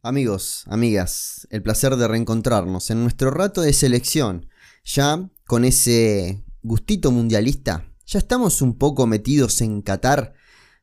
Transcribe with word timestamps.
Amigos, 0.00 0.62
amigas, 0.68 1.48
el 1.50 1.60
placer 1.60 1.96
de 1.96 2.06
reencontrarnos 2.06 2.88
en 2.90 3.02
nuestro 3.02 3.32
rato 3.32 3.62
de 3.62 3.72
selección, 3.72 4.46
ya 4.84 5.28
con 5.44 5.64
ese 5.64 6.44
gustito 6.62 7.10
mundialista, 7.10 7.90
ya 8.06 8.20
estamos 8.20 8.62
un 8.62 8.78
poco 8.78 9.08
metidos 9.08 9.60
en 9.60 9.82
Qatar, 9.82 10.34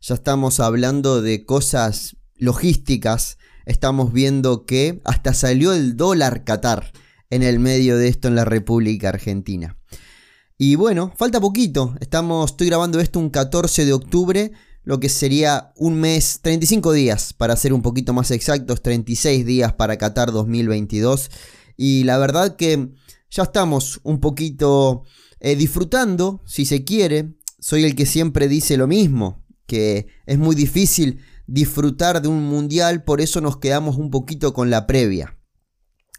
ya 0.02 0.16
estamos 0.16 0.60
hablando 0.60 1.22
de 1.22 1.46
cosas 1.46 2.18
logísticas, 2.36 3.38
estamos 3.66 4.12
viendo 4.12 4.66
que 4.66 5.02
hasta 5.06 5.34
salió 5.34 5.72
el 5.72 5.96
dólar 5.96 6.44
Qatar 6.44 6.92
en 7.30 7.42
el 7.42 7.60
medio 7.60 7.98
de 7.98 8.10
esto 8.10 8.28
en 8.28 8.36
la 8.36 8.44
República 8.44 9.08
Argentina. 9.08 9.78
Y 10.58 10.76
bueno, 10.76 11.14
falta 11.16 11.40
poquito, 11.40 11.96
estamos, 12.02 12.52
estoy 12.52 12.68
grabando 12.68 13.00
esto 13.00 13.20
un 13.20 13.30
14 13.30 13.86
de 13.86 13.94
octubre, 13.94 14.52
lo 14.86 15.00
que 15.00 15.10
sería 15.10 15.74
un 15.76 16.00
mes, 16.00 16.40
35 16.42 16.94
días 16.94 17.34
para 17.34 17.56
ser 17.56 17.74
un 17.74 17.82
poquito 17.82 18.14
más 18.14 18.32
exactos, 18.32 18.82
36 18.84 19.46
días 19.46 19.74
para 19.74 19.98
Qatar 19.98 20.32
2022. 20.32 21.32
Y 21.76 22.04
la 22.04 22.20
verdad 22.20 22.56
que 22.56 22.92
ya 23.32 23.44
estamos 23.44 24.00
un 24.04 24.20
poquito 24.20 25.04
eh, 25.40 25.56
disfrutando, 25.56 26.42
si 26.46 26.66
se 26.66 26.84
quiere. 26.84 27.36
Soy 27.60 27.84
el 27.84 27.96
que 27.96 28.06
siempre 28.06 28.48
dice 28.48 28.78
lo 28.78 28.86
mismo, 28.86 29.44
que 29.66 30.08
es 30.28 30.38
muy 30.38 30.56
difícil 30.56 31.20
disfrutar 31.48 32.22
de 32.22 32.28
un 32.28 32.44
mundial, 32.44 33.04
por 33.04 33.22
eso 33.22 33.42
nos 33.42 33.58
quedamos 33.58 33.98
un 33.98 34.12
poquito 34.12 34.54
con 34.54 34.70
la 34.70 34.86
previa. 34.86 35.38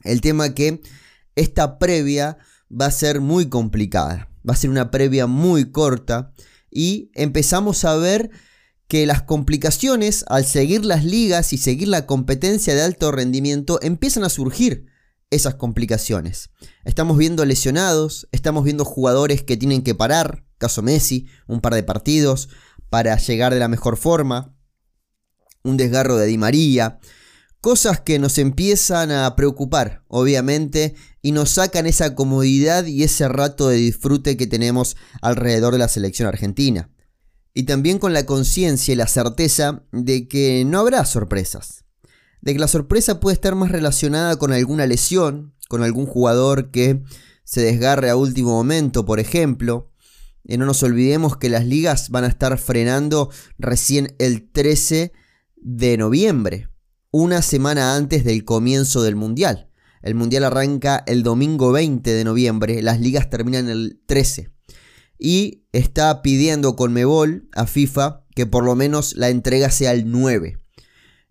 El 0.03 0.21
tema 0.21 0.55
que 0.55 0.83
esta 1.37 1.79
previa 1.79 2.39
va 2.69 2.87
a 2.87 2.91
ser 2.91 3.21
muy 3.21 3.49
complicada, 3.49 4.29
va 4.49 4.55
a 4.55 4.57
ser 4.57 4.71
una 4.71 4.91
previa 4.91 5.29
muy 5.29 5.71
corta 5.71 6.33
y 6.71 7.11
empezamos 7.15 7.85
a 7.85 7.97
ver 7.97 8.31
que 8.89 9.07
las 9.07 9.23
complicaciones 9.23 10.25
al 10.29 10.45
seguir 10.45 10.85
las 10.85 11.05
ligas 11.05 11.53
y 11.53 11.59
seguir 11.59 11.89
la 11.89 12.07
competencia 12.07 12.75
de 12.75 12.83
alto 12.83 13.11
rendimiento 13.11 13.81
empiezan 13.83 14.25
a 14.25 14.29
surgir 14.29 14.87
esas 15.31 15.57
complicaciones. 15.57 16.51
Estamos 16.85 17.19
viendo 17.19 17.45
lesionados, 17.45 18.29
estamos 18.31 18.63
viendo 18.65 18.85
jugadores 18.85 19.43
que 19.43 19.57
tienen 19.57 19.83
que 19.83 19.95
parar, 19.95 20.45
caso 20.59 20.83
Messi, 20.83 21.27
un 21.49 21.61
par 21.61 21.75
de 21.75 21.83
partidos 21.83 22.49
para 22.89 23.17
llegar 23.17 23.53
de 23.53 23.59
la 23.59 23.69
mejor 23.69 23.97
forma, 23.97 24.57
un 25.65 25.77
desgarro 25.77 26.17
de 26.17 26.27
Di 26.27 26.39
María, 26.39 27.01
cosas 27.61 28.01
que 28.01 28.21
nos 28.21 28.39
empiezan 28.39 29.11
a 29.11 29.35
preocupar, 29.35 30.05
obviamente, 30.07 30.95
y 31.23 31.33
nos 31.33 31.51
sacan 31.51 31.87
esa 31.87 32.15
comodidad 32.15 32.87
y 32.87 33.03
ese 33.03 33.27
rato 33.27 33.69
de 33.69 33.77
disfrute 33.79 34.37
que 34.37 34.47
tenemos 34.47 34.97
alrededor 35.21 35.73
de 35.73 35.81
la 35.81 35.89
selección 35.89 36.29
argentina 36.29 36.89
y 37.59 37.63
también 37.63 37.99
con 37.99 38.13
la 38.13 38.27
conciencia 38.27 38.93
y 38.93 38.97
la 38.97 39.07
certeza 39.07 39.83
de 39.91 40.29
que 40.29 40.67
no 40.67 40.79
habrá 40.79 41.07
sorpresas. 41.07 41.87
De 42.43 42.53
que 42.53 42.59
la 42.59 42.69
sorpresa 42.69 43.19
puede 43.19 43.33
estar 43.33 43.55
más 43.55 43.73
relacionada 43.73 44.37
con 44.37 44.53
alguna 44.53 44.85
lesión, 44.85 45.55
con 45.67 45.83
algún 45.83 46.05
jugador 46.05 46.71
que 46.71 47.03
se 47.45 47.63
desgarre 47.63 48.11
a 48.11 48.17
último 48.17 48.51
momento, 48.51 49.07
por 49.07 49.21
ejemplo. 49.21 49.91
Y 50.45 50.59
no 50.59 50.67
nos 50.67 50.83
olvidemos 50.83 51.39
que 51.39 51.49
las 51.49 51.65
ligas 51.65 52.11
van 52.11 52.25
a 52.25 52.29
estar 52.29 52.59
frenando 52.59 53.31
recién 53.57 54.15
el 54.19 54.51
13 54.51 55.15
de 55.57 55.97
noviembre, 55.97 56.69
una 57.11 57.41
semana 57.41 57.97
antes 57.97 58.23
del 58.23 58.45
comienzo 58.45 59.03
del 59.03 59.17
Mundial. 59.17 59.71
El 60.03 60.15
Mundial 60.15 60.45
arranca 60.45 61.03
el 61.07 61.23
domingo 61.23 61.73
20 61.73 62.13
de 62.13 62.25
noviembre, 62.25 62.83
las 62.83 63.01
ligas 63.01 63.31
terminan 63.31 63.71
el 63.71 63.99
13 64.05 64.56
y 65.19 65.65
está 65.73 66.23
pidiendo 66.23 66.77
con 66.77 66.93
Mebol 66.93 67.49
a 67.53 67.67
FIFA 67.67 68.25
que 68.35 68.47
por 68.47 68.65
lo 68.65 68.75
menos 68.75 69.17
la 69.17 69.31
entrega 69.31 69.71
sea 69.71 69.93
el 69.93 70.11
9 70.11 70.59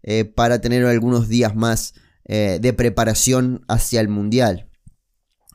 eh, 0.03 0.25
para 0.25 0.59
tener 0.59 0.86
algunos 0.86 1.30
días 1.30 1.55
más 1.55 1.94
eh, 2.25 2.58
de 2.61 2.73
preparación 2.73 3.64
hacia 3.67 4.02
el 4.02 4.08
Mundial. 4.08 4.69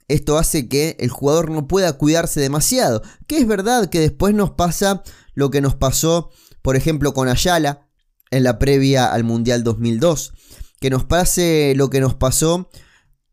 Esto 0.06 0.38
hace 0.38 0.68
que 0.68 0.96
el 0.98 1.10
jugador 1.10 1.50
no 1.50 1.68
pueda 1.68 1.92
cuidarse 1.92 2.40
demasiado, 2.40 3.02
que 3.26 3.38
es 3.38 3.46
verdad 3.46 3.90
que 3.90 4.00
después 4.00 4.34
nos 4.34 4.50
pasa 4.50 5.02
lo 5.34 5.50
que 5.50 5.60
nos 5.60 5.74
pasó, 5.74 6.30
por 6.62 6.76
ejemplo, 6.76 7.14
con 7.14 7.28
Ayala 7.28 7.88
en 8.30 8.44
la 8.44 8.58
previa 8.58 9.12
al 9.12 9.24
Mundial 9.24 9.64
2002, 9.64 10.32
que 10.80 10.90
nos 10.90 11.04
pase 11.04 11.74
lo 11.76 11.90
que 11.90 12.00
nos 12.00 12.14
pasó 12.14 12.70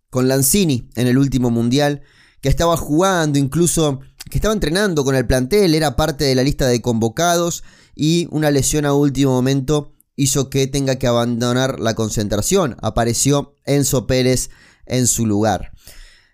con 0.09 0.27
Lanzini 0.27 0.89
en 0.95 1.07
el 1.07 1.17
último 1.17 1.49
Mundial, 1.49 2.01
que 2.41 2.49
estaba 2.49 2.77
jugando 2.77 3.39
incluso 3.39 3.99
que 4.29 4.37
estaba 4.37 4.53
entrenando 4.53 5.03
con 5.03 5.15
el 5.15 5.25
plantel, 5.25 5.75
era 5.75 5.95
parte 5.95 6.25
de 6.25 6.35
la 6.35 6.43
lista 6.43 6.67
de 6.67 6.81
convocados 6.81 7.63
y 7.95 8.27
una 8.31 8.51
lesión 8.51 8.85
a 8.85 8.93
último 8.93 9.31
momento 9.31 9.93
hizo 10.15 10.49
que 10.49 10.67
tenga 10.67 10.97
que 10.97 11.07
abandonar 11.07 11.79
la 11.79 11.93
concentración. 11.93 12.75
Apareció 12.81 13.55
Enzo 13.65 14.07
Pérez 14.07 14.49
en 14.85 15.07
su 15.07 15.25
lugar. 15.25 15.71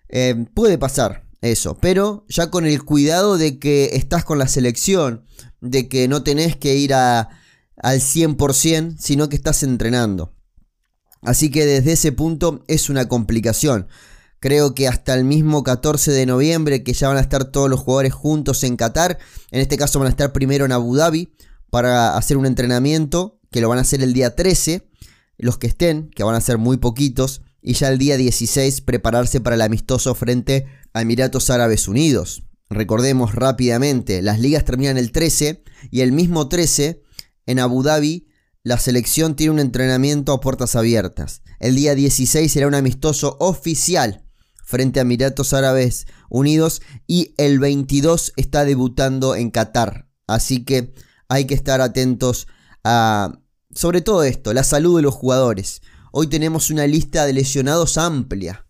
Eh, 0.08 0.46
puede 0.54 0.78
pasar 0.78 1.24
eso, 1.40 1.76
pero 1.80 2.24
ya 2.28 2.50
con 2.50 2.66
el 2.66 2.82
cuidado 2.84 3.36
de 3.36 3.58
que 3.58 3.90
estás 3.92 4.24
con 4.24 4.38
la 4.38 4.48
selección, 4.48 5.24
de 5.60 5.88
que 5.88 6.08
no 6.08 6.22
tenés 6.22 6.56
que 6.56 6.76
ir 6.76 6.94
a, 6.94 7.28
al 7.76 8.00
100%, 8.00 8.96
sino 8.98 9.28
que 9.28 9.36
estás 9.36 9.62
entrenando. 9.62 10.34
Así 11.22 11.50
que 11.50 11.66
desde 11.66 11.92
ese 11.92 12.12
punto 12.12 12.64
es 12.68 12.88
una 12.90 13.08
complicación. 13.08 13.88
Creo 14.44 14.74
que 14.74 14.88
hasta 14.88 15.14
el 15.14 15.24
mismo 15.24 15.64
14 15.64 16.12
de 16.12 16.26
noviembre, 16.26 16.82
que 16.82 16.92
ya 16.92 17.08
van 17.08 17.16
a 17.16 17.22
estar 17.22 17.46
todos 17.46 17.70
los 17.70 17.80
jugadores 17.80 18.12
juntos 18.12 18.62
en 18.62 18.76
Qatar. 18.76 19.18
En 19.50 19.62
este 19.62 19.78
caso 19.78 19.98
van 19.98 20.08
a 20.08 20.10
estar 20.10 20.34
primero 20.34 20.66
en 20.66 20.72
Abu 20.72 20.96
Dhabi 20.96 21.32
para 21.70 22.14
hacer 22.18 22.36
un 22.36 22.44
entrenamiento, 22.44 23.40
que 23.50 23.62
lo 23.62 23.70
van 23.70 23.78
a 23.78 23.80
hacer 23.80 24.02
el 24.02 24.12
día 24.12 24.36
13. 24.36 24.86
Los 25.38 25.56
que 25.56 25.66
estén, 25.66 26.10
que 26.10 26.24
van 26.24 26.34
a 26.34 26.42
ser 26.42 26.58
muy 26.58 26.76
poquitos. 26.76 27.40
Y 27.62 27.72
ya 27.72 27.88
el 27.88 27.96
día 27.96 28.18
16 28.18 28.82
prepararse 28.82 29.40
para 29.40 29.56
el 29.56 29.62
amistoso 29.62 30.14
frente 30.14 30.66
a 30.92 31.00
Emiratos 31.00 31.48
Árabes 31.48 31.88
Unidos. 31.88 32.42
Recordemos 32.68 33.34
rápidamente, 33.34 34.20
las 34.20 34.40
ligas 34.40 34.66
terminan 34.66 34.98
el 34.98 35.10
13 35.10 35.64
y 35.90 36.02
el 36.02 36.12
mismo 36.12 36.50
13 36.50 37.02
en 37.46 37.60
Abu 37.60 37.82
Dhabi 37.82 38.28
la 38.62 38.78
selección 38.78 39.36
tiene 39.36 39.52
un 39.52 39.58
entrenamiento 39.58 40.32
a 40.34 40.40
puertas 40.42 40.76
abiertas. 40.76 41.40
El 41.60 41.76
día 41.76 41.94
16 41.94 42.52
será 42.52 42.66
un 42.66 42.74
amistoso 42.74 43.38
oficial 43.40 44.23
frente 44.64 44.98
a 44.98 45.02
Emiratos 45.02 45.52
Árabes 45.52 46.06
Unidos 46.28 46.82
y 47.06 47.34
el 47.36 47.58
22 47.58 48.32
está 48.36 48.64
debutando 48.64 49.34
en 49.34 49.50
Qatar. 49.50 50.08
Así 50.26 50.64
que 50.64 50.94
hay 51.28 51.46
que 51.46 51.54
estar 51.54 51.80
atentos 51.80 52.46
a, 52.82 53.38
sobre 53.74 54.00
todo 54.00 54.22
esto, 54.22 54.52
la 54.52 54.64
salud 54.64 54.96
de 54.96 55.02
los 55.02 55.14
jugadores. 55.14 55.82
Hoy 56.12 56.28
tenemos 56.28 56.70
una 56.70 56.86
lista 56.86 57.26
de 57.26 57.32
lesionados 57.32 57.98
amplia. 57.98 58.66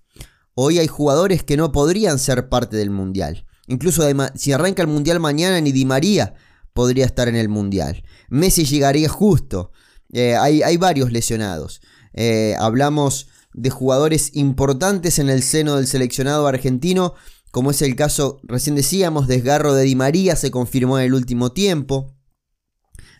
Hoy 0.54 0.78
hay 0.78 0.86
jugadores 0.86 1.42
que 1.42 1.56
no 1.56 1.72
podrían 1.72 2.18
ser 2.18 2.48
parte 2.48 2.76
del 2.76 2.90
Mundial. 2.90 3.46
Incluso 3.66 4.02
si 4.34 4.52
arranca 4.52 4.82
el 4.82 4.88
Mundial 4.88 5.20
mañana, 5.20 5.60
ni 5.60 5.72
Di 5.72 5.84
María 5.84 6.34
podría 6.72 7.06
estar 7.06 7.28
en 7.28 7.36
el 7.36 7.48
Mundial. 7.48 8.04
Messi 8.28 8.64
llegaría 8.64 9.08
justo. 9.08 9.72
Eh, 10.12 10.36
hay, 10.36 10.62
hay, 10.62 10.76
varios 10.76 11.12
lesionados. 11.12 11.80
Eh, 12.12 12.54
hablamos 12.58 13.28
de 13.54 13.70
jugadores 13.70 14.30
importantes 14.34 15.18
en 15.18 15.30
el 15.30 15.42
seno 15.42 15.76
del 15.76 15.86
seleccionado 15.86 16.46
argentino, 16.46 17.14
como 17.50 17.70
es 17.70 17.82
el 17.82 17.94
caso, 17.94 18.40
recién 18.42 18.74
decíamos, 18.74 19.28
desgarro 19.28 19.74
de 19.74 19.84
Di 19.84 19.94
María, 19.94 20.34
se 20.34 20.50
confirmó 20.50 20.98
en 20.98 21.06
el 21.06 21.14
último 21.14 21.52
tiempo, 21.52 22.16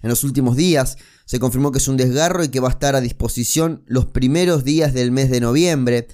en 0.02 0.10
los 0.10 0.24
últimos 0.24 0.56
días, 0.56 0.98
se 1.24 1.38
confirmó 1.38 1.72
que 1.72 1.78
es 1.78 1.88
un 1.88 1.96
desgarro 1.96 2.44
y 2.44 2.48
que 2.48 2.60
va 2.60 2.68
a 2.68 2.72
estar 2.72 2.96
a 2.96 3.00
disposición 3.00 3.84
los 3.86 4.06
primeros 4.06 4.64
días 4.64 4.92
del 4.92 5.12
mes 5.12 5.30
de 5.30 5.40
noviembre. 5.40 6.08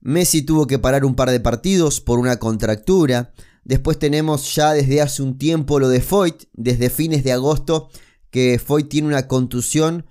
Messi 0.00 0.42
tuvo 0.42 0.66
que 0.66 0.78
parar 0.78 1.04
un 1.04 1.16
par 1.16 1.30
de 1.30 1.40
partidos 1.40 2.00
por 2.00 2.18
una 2.18 2.36
contractura. 2.38 3.32
Después 3.64 3.98
tenemos 3.98 4.54
ya 4.54 4.72
desde 4.72 5.00
hace 5.00 5.22
un 5.22 5.38
tiempo 5.38 5.80
lo 5.80 5.88
de 5.88 6.00
Foyt, 6.00 6.44
desde 6.52 6.90
fines 6.90 7.24
de 7.24 7.32
agosto, 7.32 7.88
que 8.30 8.60
Foyt 8.64 8.88
tiene 8.88 9.08
una 9.08 9.26
contusión 9.26 10.06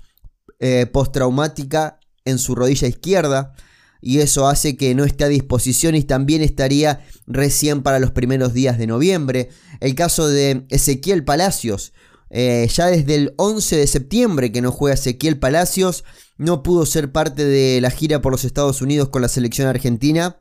eh, 0.59 0.85
postraumática 0.87 1.99
en 2.25 2.39
su 2.39 2.55
rodilla 2.55 2.87
izquierda 2.87 3.53
y 4.01 4.19
eso 4.19 4.47
hace 4.47 4.77
que 4.77 4.93
no 4.93 5.03
esté 5.03 5.23
a 5.23 5.29
disposición 5.29 5.95
y 5.95 6.03
también 6.03 6.41
estaría 6.41 7.03
recién 7.25 7.81
para 7.81 7.99
los 7.99 8.11
primeros 8.11 8.53
días 8.53 8.77
de 8.77 8.85
noviembre. 8.85 9.49
El 9.79 9.95
caso 9.95 10.27
de 10.27 10.67
Ezequiel 10.69 11.23
Palacios, 11.23 11.93
eh, 12.29 12.69
ya 12.71 12.87
desde 12.87 13.15
el 13.15 13.33
11 13.37 13.77
de 13.77 13.87
septiembre 13.87 14.51
que 14.51 14.61
no 14.61 14.71
juega 14.71 14.93
Ezequiel 14.93 15.39
Palacios, 15.39 16.03
no 16.37 16.61
pudo 16.61 16.85
ser 16.85 17.11
parte 17.11 17.45
de 17.45 17.81
la 17.81 17.89
gira 17.89 18.21
por 18.21 18.31
los 18.31 18.43
Estados 18.43 18.81
Unidos 18.81 19.09
con 19.09 19.23
la 19.23 19.27
selección 19.27 19.67
argentina 19.67 20.39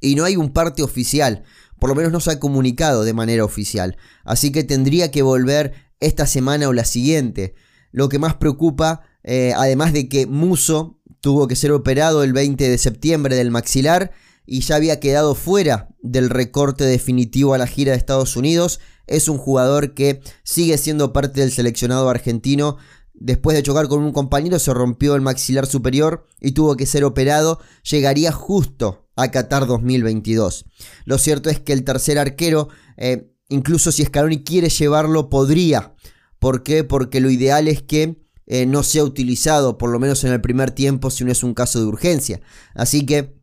y 0.00 0.14
no 0.14 0.24
hay 0.24 0.36
un 0.36 0.52
parte 0.52 0.82
oficial, 0.82 1.44
por 1.78 1.90
lo 1.90 1.94
menos 1.94 2.10
no 2.10 2.18
se 2.18 2.32
ha 2.32 2.40
comunicado 2.40 3.04
de 3.04 3.12
manera 3.12 3.44
oficial, 3.44 3.98
así 4.24 4.50
que 4.50 4.64
tendría 4.64 5.10
que 5.10 5.22
volver 5.22 5.74
esta 6.00 6.26
semana 6.26 6.68
o 6.68 6.72
la 6.72 6.84
siguiente. 6.84 7.54
Lo 7.90 8.08
que 8.08 8.18
más 8.18 8.34
preocupa 8.34 9.02
eh, 9.24 9.52
además 9.56 9.92
de 9.92 10.08
que 10.08 10.26
Muso 10.26 10.98
tuvo 11.20 11.48
que 11.48 11.56
ser 11.56 11.72
operado 11.72 12.22
el 12.22 12.32
20 12.32 12.68
de 12.68 12.78
septiembre 12.78 13.36
del 13.36 13.50
maxilar 13.50 14.12
y 14.46 14.60
ya 14.60 14.76
había 14.76 15.00
quedado 15.00 15.34
fuera 15.34 15.88
del 16.00 16.30
recorte 16.30 16.84
definitivo 16.84 17.54
a 17.54 17.58
la 17.58 17.66
gira 17.66 17.92
de 17.92 17.98
Estados 17.98 18.36
Unidos. 18.36 18.80
Es 19.06 19.28
un 19.28 19.38
jugador 19.38 19.94
que 19.94 20.20
sigue 20.42 20.78
siendo 20.78 21.12
parte 21.12 21.40
del 21.40 21.52
seleccionado 21.52 22.08
argentino 22.08 22.78
después 23.20 23.56
de 23.56 23.62
chocar 23.62 23.88
con 23.88 24.02
un 24.02 24.12
compañero 24.12 24.58
se 24.58 24.72
rompió 24.72 25.14
el 25.14 25.20
maxilar 25.20 25.66
superior 25.66 26.26
y 26.40 26.52
tuvo 26.52 26.76
que 26.76 26.86
ser 26.86 27.04
operado, 27.04 27.60
llegaría 27.82 28.32
justo 28.32 29.08
a 29.16 29.30
Qatar 29.30 29.66
2022. 29.66 30.66
Lo 31.04 31.18
cierto 31.18 31.50
es 31.50 31.60
que 31.60 31.72
el 31.72 31.84
tercer 31.84 32.18
arquero, 32.18 32.68
eh, 32.96 33.32
incluso 33.48 33.92
si 33.92 34.04
Scaloni 34.04 34.44
quiere 34.44 34.68
llevarlo, 34.68 35.28
podría. 35.28 35.94
¿Por 36.38 36.62
qué? 36.62 36.84
Porque 36.84 37.20
lo 37.20 37.30
ideal 37.30 37.66
es 37.66 37.82
que 37.82 38.22
eh, 38.50 38.64
no 38.64 38.82
sea 38.82 39.04
utilizado, 39.04 39.76
por 39.76 39.90
lo 39.90 39.98
menos 39.98 40.24
en 40.24 40.32
el 40.32 40.40
primer 40.40 40.70
tiempo, 40.70 41.10
si 41.10 41.22
no 41.22 41.30
es 41.30 41.42
un 41.42 41.52
caso 41.52 41.80
de 41.80 41.84
urgencia. 41.84 42.40
Así 42.74 43.04
que 43.04 43.36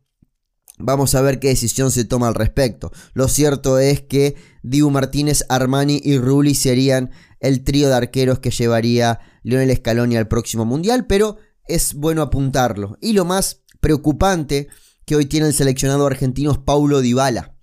vamos 0.78 1.14
a 1.14 1.20
ver 1.20 1.38
qué 1.38 1.46
decisión 1.46 1.92
se 1.92 2.04
toma 2.04 2.26
al 2.26 2.34
respecto. 2.34 2.90
Lo 3.14 3.28
cierto 3.28 3.78
es 3.78 4.00
que 4.00 4.34
Dibu 4.64 4.90
Martínez, 4.90 5.44
Armani 5.48 6.00
y 6.02 6.18
Rulli 6.18 6.56
serían 6.56 7.12
el 7.38 7.62
trío 7.62 7.88
de 7.88 7.94
arqueros 7.94 8.40
que 8.40 8.50
llevaría 8.50 9.20
Lionel 9.44 9.76
Scaloni 9.76 10.16
al 10.16 10.26
próximo 10.26 10.64
mundial, 10.64 11.06
pero 11.06 11.36
es 11.68 11.94
bueno 11.94 12.20
apuntarlo. 12.20 12.98
Y 13.00 13.12
lo 13.12 13.24
más 13.24 13.62
preocupante 13.80 14.66
que 15.04 15.14
hoy 15.14 15.26
tiene 15.26 15.46
el 15.46 15.54
seleccionado 15.54 16.04
argentino 16.04 16.50
es 16.50 16.58
Paulo 16.58 17.00
Dybala. 17.00 17.54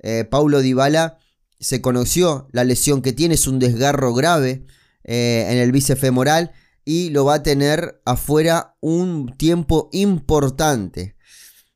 Eh, 0.00 0.26
Paulo 0.30 0.60
Dybala 0.60 1.18
se 1.58 1.80
conoció 1.80 2.48
la 2.52 2.64
lesión 2.64 3.00
que 3.00 3.14
tiene, 3.14 3.36
es 3.36 3.46
un 3.46 3.58
desgarro 3.58 4.12
grave 4.12 4.66
eh, 5.04 5.46
en 5.48 5.56
el 5.56 5.72
bíceps 5.72 5.98
femoral 5.98 6.52
y 6.84 7.10
lo 7.10 7.24
va 7.24 7.34
a 7.34 7.42
tener 7.42 8.00
afuera 8.04 8.76
un 8.80 9.34
tiempo 9.36 9.88
importante. 9.92 11.16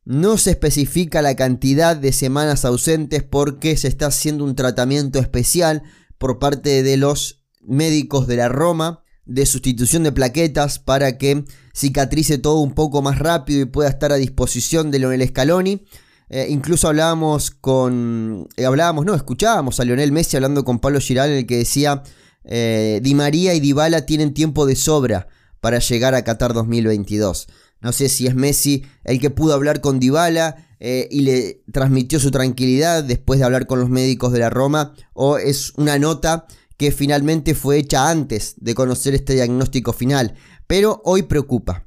No 0.04 0.38
se 0.38 0.50
especifica 0.50 1.22
la 1.22 1.34
cantidad 1.34 1.96
de 1.96 2.12
semanas 2.12 2.64
ausentes 2.64 3.22
porque 3.22 3.76
se 3.76 3.88
está 3.88 4.06
haciendo 4.06 4.44
un 4.44 4.54
tratamiento 4.54 5.18
especial 5.18 5.82
por 6.18 6.38
parte 6.38 6.82
de 6.82 6.96
los 6.96 7.44
médicos 7.62 8.26
de 8.26 8.36
la 8.36 8.48
Roma 8.48 9.02
de 9.26 9.44
sustitución 9.44 10.04
de 10.04 10.12
plaquetas 10.12 10.78
para 10.78 11.18
que 11.18 11.44
cicatrice 11.74 12.38
todo 12.38 12.60
un 12.60 12.72
poco 12.72 13.02
más 13.02 13.18
rápido 13.18 13.60
y 13.60 13.64
pueda 13.66 13.90
estar 13.90 14.12
a 14.12 14.16
disposición 14.16 14.90
de 14.90 15.00
Lionel 15.00 15.28
Scaloni. 15.28 15.84
Eh, 16.28 16.46
incluso 16.48 16.88
hablábamos 16.88 17.50
con. 17.50 18.48
Eh, 18.56 18.64
hablábamos, 18.64 19.04
no, 19.04 19.14
escuchábamos 19.14 19.78
a 19.78 19.84
Lionel 19.84 20.12
Messi 20.12 20.36
hablando 20.36 20.64
con 20.64 20.78
Pablo 20.78 21.00
Giral, 21.00 21.30
en 21.30 21.38
el 21.38 21.46
que 21.46 21.58
decía: 21.58 22.02
eh, 22.46 23.00
Di 23.02 23.14
María 23.14 23.54
y 23.54 23.60
Dybala 23.60 24.06
tienen 24.06 24.34
tiempo 24.34 24.66
de 24.66 24.76
sobra 24.76 25.28
para 25.60 25.78
llegar 25.78 26.14
a 26.14 26.24
Qatar 26.24 26.54
2022. 26.54 27.48
No 27.80 27.92
sé 27.92 28.08
si 28.08 28.26
es 28.26 28.34
Messi 28.34 28.84
el 29.04 29.20
que 29.20 29.30
pudo 29.30 29.54
hablar 29.54 29.80
con 29.80 30.00
Dybala 30.00 30.62
y 30.78 31.22
le 31.22 31.62
transmitió 31.72 32.20
su 32.20 32.30
tranquilidad 32.30 33.02
después 33.02 33.38
de 33.38 33.46
hablar 33.46 33.66
con 33.66 33.80
los 33.80 33.88
médicos 33.88 34.30
de 34.32 34.40
la 34.40 34.50
Roma, 34.50 34.94
o 35.14 35.38
es 35.38 35.72
una 35.76 35.98
nota 35.98 36.46
que 36.76 36.92
finalmente 36.92 37.54
fue 37.54 37.78
hecha 37.78 38.10
antes 38.10 38.54
de 38.58 38.74
conocer 38.74 39.14
este 39.14 39.34
diagnóstico 39.34 39.92
final, 39.92 40.34
pero 40.66 41.00
hoy 41.04 41.22
preocupa. 41.22 41.86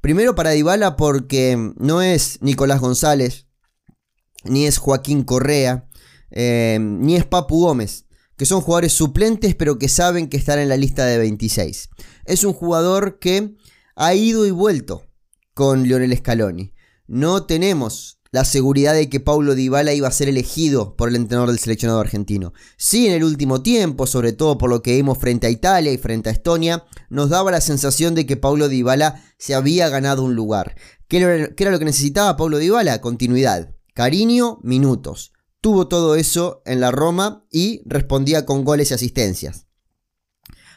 Primero 0.00 0.34
para 0.34 0.50
Dybala 0.50 0.96
porque 0.96 1.72
no 1.76 2.00
es 2.00 2.38
Nicolás 2.40 2.80
González, 2.80 3.46
ni 4.44 4.66
es 4.66 4.78
Joaquín 4.78 5.24
Correa, 5.24 5.88
eh, 6.30 6.78
ni 6.80 7.16
es 7.16 7.26
Papu 7.26 7.60
Gómez, 7.60 8.06
que 8.40 8.46
son 8.46 8.62
jugadores 8.62 8.94
suplentes 8.94 9.54
pero 9.54 9.78
que 9.78 9.90
saben 9.90 10.30
que 10.30 10.38
están 10.38 10.58
en 10.60 10.70
la 10.70 10.78
lista 10.78 11.04
de 11.04 11.18
26. 11.18 11.90
Es 12.24 12.42
un 12.42 12.54
jugador 12.54 13.18
que 13.18 13.54
ha 13.96 14.14
ido 14.14 14.46
y 14.46 14.50
vuelto 14.50 15.04
con 15.52 15.82
Lionel 15.82 16.16
Scaloni. 16.16 16.72
No 17.06 17.44
tenemos 17.44 18.18
la 18.30 18.46
seguridad 18.46 18.94
de 18.94 19.10
que 19.10 19.20
Paulo 19.20 19.54
Dybala 19.54 19.92
iba 19.92 20.08
a 20.08 20.10
ser 20.10 20.30
elegido 20.30 20.96
por 20.96 21.10
el 21.10 21.16
entrenador 21.16 21.50
del 21.50 21.58
seleccionado 21.58 22.00
argentino. 22.00 22.54
Sí, 22.78 23.06
en 23.06 23.12
el 23.12 23.24
último 23.24 23.60
tiempo, 23.60 24.06
sobre 24.06 24.32
todo 24.32 24.56
por 24.56 24.70
lo 24.70 24.80
que 24.80 24.96
vimos 24.96 25.18
frente 25.18 25.46
a 25.46 25.50
Italia 25.50 25.92
y 25.92 25.98
frente 25.98 26.30
a 26.30 26.32
Estonia, 26.32 26.86
nos 27.10 27.28
daba 27.28 27.50
la 27.50 27.60
sensación 27.60 28.14
de 28.14 28.24
que 28.24 28.38
Paulo 28.38 28.70
Dybala 28.70 29.22
se 29.36 29.54
había 29.54 29.90
ganado 29.90 30.24
un 30.24 30.34
lugar. 30.34 30.76
¿Qué 31.08 31.18
era 31.18 31.70
lo 31.70 31.78
que 31.78 31.84
necesitaba 31.84 32.38
Paulo 32.38 32.56
Dybala? 32.56 33.02
Continuidad. 33.02 33.74
Cariño, 33.92 34.60
minutos. 34.62 35.34
Tuvo 35.60 35.88
todo 35.88 36.14
eso 36.14 36.62
en 36.64 36.80
la 36.80 36.90
Roma 36.90 37.46
y 37.50 37.82
respondía 37.84 38.46
con 38.46 38.64
goles 38.64 38.90
y 38.90 38.94
asistencias. 38.94 39.66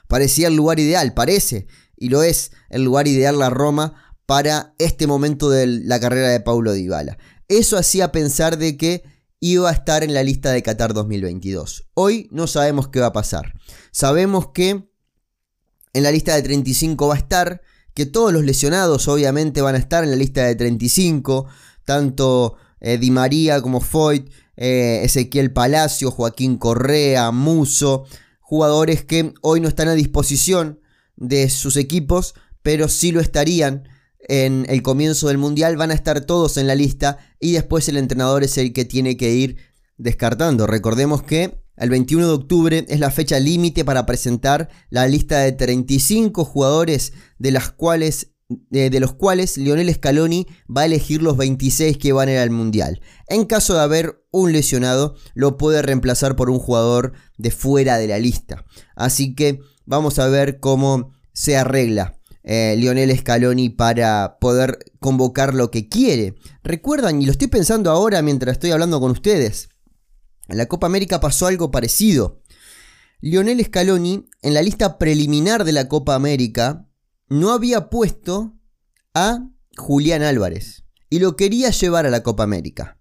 Parecía 0.07 0.49
el 0.49 0.55
lugar 0.55 0.79
ideal, 0.79 1.13
parece, 1.13 1.67
y 1.95 2.09
lo 2.09 2.23
es 2.23 2.51
el 2.69 2.83
lugar 2.83 3.07
ideal 3.07 3.39
la 3.39 3.49
Roma 3.49 4.15
para 4.25 4.75
este 4.79 5.07
momento 5.07 5.49
de 5.49 5.67
la 5.67 5.99
carrera 5.99 6.29
de 6.29 6.39
Paulo 6.39 6.73
Dybala. 6.73 7.17
Eso 7.47 7.77
hacía 7.77 8.11
pensar 8.11 8.57
de 8.57 8.77
que 8.77 9.03
iba 9.39 9.69
a 9.69 9.73
estar 9.73 10.03
en 10.03 10.13
la 10.13 10.23
lista 10.23 10.51
de 10.51 10.63
Qatar 10.63 10.93
2022. 10.93 11.89
Hoy 11.93 12.29
no 12.31 12.47
sabemos 12.47 12.87
qué 12.87 12.99
va 12.99 13.07
a 13.07 13.13
pasar. 13.13 13.53
Sabemos 13.91 14.47
que 14.53 14.89
en 15.93 16.03
la 16.03 16.11
lista 16.11 16.35
de 16.35 16.41
35 16.41 17.07
va 17.07 17.15
a 17.15 17.17
estar, 17.17 17.61
que 17.93 18.05
todos 18.05 18.33
los 18.33 18.43
lesionados 18.43 19.07
obviamente 19.07 19.61
van 19.61 19.75
a 19.75 19.79
estar 19.79 20.03
en 20.03 20.09
la 20.09 20.15
lista 20.15 20.45
de 20.45 20.55
35, 20.55 21.45
tanto 21.85 22.55
eh, 22.79 22.97
Di 22.97 23.11
María 23.11 23.61
como 23.61 23.81
Foyt, 23.81 24.29
eh, 24.65 25.03
Ezequiel 25.03 25.51
Palacio, 25.51 26.09
Joaquín 26.09 26.55
Correa, 26.55 27.31
Muso, 27.31 28.05
jugadores 28.39 29.03
que 29.03 29.33
hoy 29.41 29.59
no 29.59 29.67
están 29.67 29.89
a 29.89 29.93
disposición 29.93 30.79
de 31.17 31.49
sus 31.49 31.75
equipos, 31.75 32.33
pero 32.61 32.87
sí 32.87 33.11
lo 33.11 33.19
estarían 33.19 33.89
en 34.21 34.65
el 34.69 34.81
comienzo 34.81 35.27
del 35.27 35.37
mundial, 35.37 35.75
van 35.75 35.91
a 35.91 35.95
estar 35.95 36.21
todos 36.21 36.55
en 36.55 36.67
la 36.67 36.75
lista 36.75 37.17
y 37.41 37.51
después 37.51 37.89
el 37.89 37.97
entrenador 37.97 38.45
es 38.45 38.57
el 38.57 38.71
que 38.71 38.85
tiene 38.85 39.17
que 39.17 39.33
ir 39.33 39.57
descartando. 39.97 40.65
Recordemos 40.65 41.23
que 41.23 41.61
el 41.75 41.89
21 41.89 42.25
de 42.25 42.33
octubre 42.33 42.85
es 42.87 43.01
la 43.01 43.11
fecha 43.11 43.41
límite 43.41 43.83
para 43.83 44.05
presentar 44.05 44.69
la 44.89 45.05
lista 45.09 45.39
de 45.39 45.51
35 45.51 46.45
jugadores 46.45 47.11
de, 47.37 47.51
las 47.51 47.69
cuales, 47.69 48.32
de, 48.69 48.99
los 48.99 49.13
cuales 49.13 49.57
Lionel 49.57 49.93
Scaloni 49.93 50.47
va 50.75 50.81
a 50.81 50.85
elegir 50.85 51.21
los 51.21 51.37
26 51.37 51.97
que 51.97 52.13
van 52.13 52.29
a 52.29 52.33
ir 52.33 52.37
al 52.39 52.49
mundial. 52.49 53.01
En 53.27 53.45
caso 53.45 53.75
de 53.75 53.81
haber 53.81 54.23
un 54.31 54.51
lesionado, 54.51 55.15
lo 55.33 55.57
puede 55.57 55.81
reemplazar 55.81 56.35
por 56.35 56.49
un 56.49 56.59
jugador 56.59 57.13
de 57.37 57.51
fuera 57.51 57.97
de 57.97 58.07
la 58.07 58.19
lista. 58.19 58.65
Así 58.95 59.35
que 59.35 59.59
vamos 59.85 60.19
a 60.19 60.27
ver 60.27 60.59
cómo 60.59 61.11
se 61.33 61.57
arregla 61.57 62.19
eh, 62.43 62.75
Lionel 62.77 63.17
Scaloni 63.17 63.69
para 63.69 64.37
poder 64.39 64.79
convocar 64.99 65.53
lo 65.53 65.71
que 65.71 65.87
quiere. 65.87 66.35
Recuerdan, 66.63 67.21
y 67.21 67.25
lo 67.25 67.31
estoy 67.31 67.47
pensando 67.47 67.89
ahora 67.89 68.21
mientras 68.21 68.53
estoy 68.53 68.71
hablando 68.71 68.99
con 68.99 69.11
ustedes, 69.11 69.69
en 70.47 70.57
la 70.57 70.65
Copa 70.65 70.87
América 70.87 71.19
pasó 71.19 71.47
algo 71.47 71.71
parecido. 71.71 72.41
Lionel 73.21 73.63
Scaloni, 73.63 74.27
en 74.41 74.53
la 74.53 74.61
lista 74.61 74.97
preliminar 74.97 75.63
de 75.63 75.71
la 75.71 75.87
Copa 75.87 76.15
América, 76.15 76.89
no 77.33 77.51
había 77.51 77.89
puesto 77.89 78.53
a 79.15 79.49
Julián 79.75 80.21
Álvarez 80.21 80.83
y 81.09 81.17
lo 81.17 81.35
quería 81.35 81.71
llevar 81.71 82.05
a 82.05 82.11
la 82.11 82.21
Copa 82.21 82.43
América. 82.43 82.99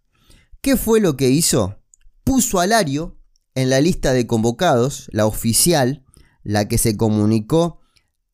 ¿Qué 0.63 0.79
fue 0.79 1.01
lo 1.01 1.19
que 1.19 1.29
hizo? 1.29 1.83
Puso 2.25 2.59
a 2.59 2.67
Lario 2.67 3.19
en 3.55 3.69
la 3.69 3.83
lista 3.83 4.15
de 4.15 4.27
convocados, 4.27 5.11
la 5.13 5.27
oficial, 5.27 6.07
la 6.45 6.67
que 6.67 6.79
se 6.79 6.97
comunicó 6.97 7.81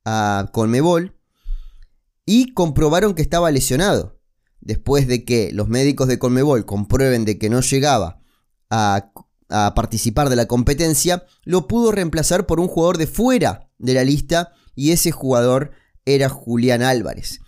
a 0.05 0.51
Conmebol 0.53 1.19
y 2.25 2.53
comprobaron 2.55 3.15
que 3.15 3.23
estaba 3.23 3.51
lesionado. 3.51 4.21
Después 4.61 5.09
de 5.09 5.25
que 5.25 5.51
los 5.53 5.67
médicos 5.67 6.07
de 6.07 6.21
Conmebol 6.21 6.65
comprueben 6.65 7.25
de 7.25 7.39
que 7.39 7.51
no 7.51 7.61
llegaba 7.61 8.21
a, 8.71 9.11
a 9.49 9.75
participar 9.75 10.29
de 10.29 10.37
la 10.37 10.47
competencia, 10.47 11.25
lo 11.43 11.67
pudo 11.67 11.91
reemplazar 11.91 12.47
por 12.47 12.61
un 12.61 12.69
jugador 12.69 12.99
de 12.99 13.09
fuera 13.09 13.69
de 13.79 13.95
la 13.95 14.05
lista 14.05 14.53
y 14.77 14.93
ese 14.93 15.11
jugador 15.11 15.73
era 16.15 16.29
Julián 16.29 16.83
Álvarez. 16.83 17.41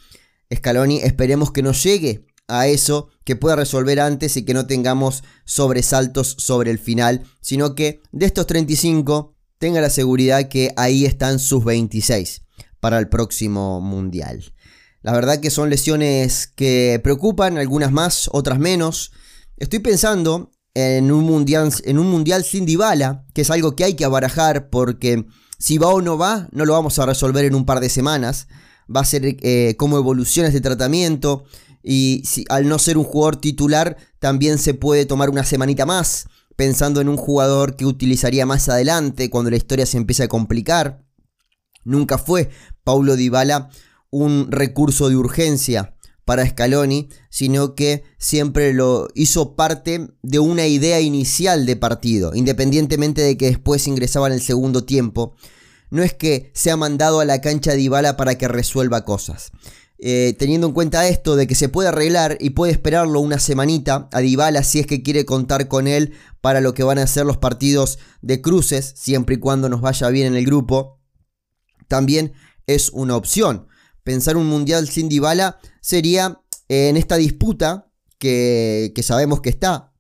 Scaloni, 0.55 0.99
esperemos 0.99 1.53
que 1.53 1.63
no 1.63 1.73
llegue 1.73 2.27
a 2.49 2.67
eso, 2.67 3.09
que 3.25 3.37
pueda 3.37 3.57
resolver 3.57 4.01
antes 4.01 4.37
y 4.37 4.45
que 4.45 4.55
no 4.55 4.67
tengamos 4.67 5.23
sobresaltos 5.45 6.35
sobre 6.39 6.71
el 6.71 6.79
final, 6.79 7.25
sino 7.41 7.75
que 7.75 8.03
de 8.13 8.27
estos 8.27 8.47
35 8.47 9.37
tenga 9.59 9.81
la 9.81 9.91
seguridad 9.91 10.49
que 10.49 10.73
ahí 10.77 11.05
están 11.05 11.39
sus 11.39 11.65
26 11.65 12.43
para 12.81 12.99
el 12.99 13.09
próximo 13.09 13.81
mundial. 13.81 14.53
La 15.03 15.13
verdad 15.13 15.41
que 15.41 15.51
son 15.51 15.71
lesiones 15.71 16.47
que 16.47 17.01
preocupan, 17.03 17.57
algunas 17.57 17.93
más, 17.93 18.29
otras 18.33 18.59
menos. 18.59 19.13
Estoy 19.57 19.79
pensando 19.79 20.51
en 20.75 21.11
un 21.11 21.25
mundial, 21.25 21.73
en 21.85 21.99
un 21.99 22.11
mundial 22.11 22.45
sin 22.45 22.67
Dybala, 22.67 23.25
que 23.35 23.43
es 23.43 23.51
algo 23.51 23.77
que 23.77 23.85
hay 23.85 23.95
que 23.95 24.05
abarajar 24.05 24.69
porque 24.71 25.27
si 25.61 25.77
va 25.77 25.89
o 25.89 26.01
no 26.01 26.17
va, 26.17 26.49
no 26.53 26.65
lo 26.65 26.73
vamos 26.73 26.99
a 26.99 27.07
resolver 27.07 27.45
en 27.45 27.55
un 27.55 27.67
par 27.67 27.81
de 27.81 27.91
semanas. 27.91 28.49
Va 28.95 29.03
a 29.03 29.05
ser 29.05 29.23
eh, 29.25 29.77
cómo 29.79 29.99
evoluciona 29.99 30.49
este 30.49 30.63
tratamiento 30.63 31.45
y 31.83 32.23
si, 32.25 32.45
al 32.49 32.67
no 32.67 32.79
ser 32.79 32.97
un 32.99 33.05
jugador 33.05 33.37
titular 33.37 33.97
también 34.19 34.59
se 34.59 34.75
puede 34.75 35.07
tomar 35.07 35.31
una 35.31 35.45
semanita 35.45 35.87
más 35.87 36.27
pensando 36.57 37.01
en 37.01 37.09
un 37.09 37.17
jugador 37.17 37.77
que 37.77 37.87
utilizaría 37.87 38.45
más 38.47 38.69
adelante 38.69 39.31
cuando 39.31 39.51
la 39.51 39.57
historia 39.57 39.87
se 39.87 39.97
empiece 39.97 40.25
a 40.25 40.29
complicar. 40.29 41.05
Nunca 41.85 42.19
fue 42.19 42.51
Paulo 42.83 43.17
Dybala 43.17 43.71
un 44.11 44.51
recurso 44.51 45.09
de 45.09 45.17
urgencia 45.17 45.95
para 46.25 46.47
Scaloni, 46.47 47.09
sino 47.29 47.75
que 47.75 48.05
siempre 48.19 48.73
lo 48.73 49.09
hizo 49.15 49.57
parte 49.57 50.09
de 50.23 50.39
una 50.39 50.67
idea 50.67 51.01
inicial 51.01 51.67
de 51.67 51.77
partido, 51.77 52.35
independientemente 52.35 53.23
de 53.23 53.37
que 53.37 53.47
después 53.47 53.87
ingresaba 53.87 54.27
en 54.29 54.35
el 54.35 54.43
segundo 54.43 54.85
tiempo. 54.85 55.35
no 55.91 56.05
es 56.05 56.15
que 56.15 56.53
se 56.55 56.71
ha 56.71 56.77
mandado 56.77 57.19
a 57.19 57.25
la 57.25 57.41
cancha 57.41 57.73
de 57.73 58.15
para 58.17 58.39
que 58.39 58.47
resuelva 58.47 59.05
cosas. 59.05 59.51
Eh, 60.03 60.35
teniendo 60.39 60.67
en 60.67 60.73
cuenta 60.73 61.07
esto 61.09 61.37
de 61.37 61.47
que 61.47 61.55
se 61.55 61.69
puede 61.69 61.89
arreglar 61.89 62.39
y 62.41 62.51
puede 62.51 62.73
esperarlo 62.73 63.21
una 63.21 63.39
semanita 63.39 64.09
a 64.13 64.21
Dybala 64.21 64.63
si 64.63 64.79
es 64.79 64.87
que 64.87 65.03
quiere 65.03 65.27
contar 65.27 65.69
con 65.69 65.87
él 65.87 66.15
para 66.41 66.63
lo 66.63 66.73
que 66.73 66.85
van 66.85 66.99
a 66.99 67.07
ser 67.07 67.27
los 67.27 67.37
partidos 67.37 67.99
de 68.23 68.41
cruces, 68.41 68.95
siempre 68.97 69.35
y 69.35 69.39
cuando 69.39 69.69
nos 69.69 69.83
vaya 69.83 70.09
bien 70.09 70.29
en 70.29 70.37
el 70.37 70.47
grupo, 70.47 71.01
también 71.87 72.33
es 72.67 72.91
una 72.91 73.17
opción. 73.17 73.67
Pensar 74.11 74.37
un 74.37 74.49
mundial 74.49 74.89
sin 74.89 75.09
Dybala 75.09 75.61
sería 75.81 76.41
eh, 76.69 76.89
en 76.89 76.97
esta 76.97 77.15
disputa 77.15 77.93
que, 78.19 78.91
que 78.93 79.05
sabemos 79.05 79.41
que 79.41 79.51
está 79.51 79.93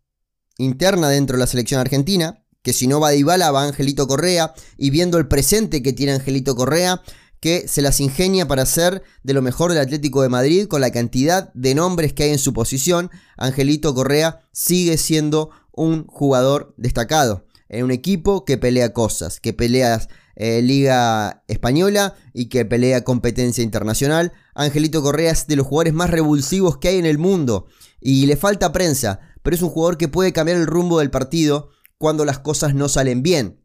interna 0.58 1.08
dentro 1.08 1.36
de 1.36 1.38
la 1.38 1.46
selección 1.46 1.80
argentina, 1.80 2.44
que 2.62 2.72
si 2.72 2.88
no 2.88 2.98
va 2.98 3.10
Dybala 3.10 3.52
va 3.52 3.62
Angelito 3.62 4.08
Correa 4.08 4.52
y 4.76 4.90
viendo 4.90 5.16
el 5.16 5.28
presente 5.28 5.80
que 5.80 5.92
tiene 5.92 6.14
Angelito 6.14 6.56
Correa, 6.56 7.02
que 7.38 7.68
se 7.68 7.82
las 7.82 8.00
ingenia 8.00 8.48
para 8.48 8.62
hacer 8.62 9.04
de 9.22 9.32
lo 9.32 9.42
mejor 9.42 9.70
del 9.70 9.80
Atlético 9.80 10.22
de 10.22 10.28
Madrid 10.28 10.66
con 10.66 10.80
la 10.80 10.90
cantidad 10.90 11.52
de 11.54 11.76
nombres 11.76 12.12
que 12.12 12.24
hay 12.24 12.30
en 12.30 12.40
su 12.40 12.52
posición. 12.52 13.12
Angelito 13.36 13.94
Correa 13.94 14.40
sigue 14.50 14.96
siendo 14.96 15.50
un 15.70 16.04
jugador 16.08 16.74
destacado 16.76 17.46
en 17.68 17.84
un 17.84 17.92
equipo 17.92 18.44
que 18.44 18.58
pelea 18.58 18.92
cosas, 18.92 19.38
que 19.38 19.52
pelea 19.52 20.04
eh, 20.42 20.62
Liga 20.62 21.44
Española 21.48 22.14
y 22.32 22.48
que 22.48 22.64
pelea 22.64 23.04
competencia 23.04 23.62
internacional. 23.62 24.32
Angelito 24.54 25.02
Correa 25.02 25.32
es 25.32 25.46
de 25.46 25.56
los 25.56 25.66
jugadores 25.66 25.92
más 25.92 26.08
revulsivos 26.08 26.78
que 26.78 26.88
hay 26.88 26.96
en 26.96 27.04
el 27.04 27.18
mundo 27.18 27.66
y 28.00 28.24
le 28.24 28.38
falta 28.38 28.72
prensa, 28.72 29.20
pero 29.42 29.54
es 29.54 29.60
un 29.60 29.68
jugador 29.68 29.98
que 29.98 30.08
puede 30.08 30.32
cambiar 30.32 30.56
el 30.56 30.66
rumbo 30.66 31.00
del 31.00 31.10
partido 31.10 31.68
cuando 31.98 32.24
las 32.24 32.38
cosas 32.38 32.74
no 32.74 32.88
salen 32.88 33.22
bien. 33.22 33.62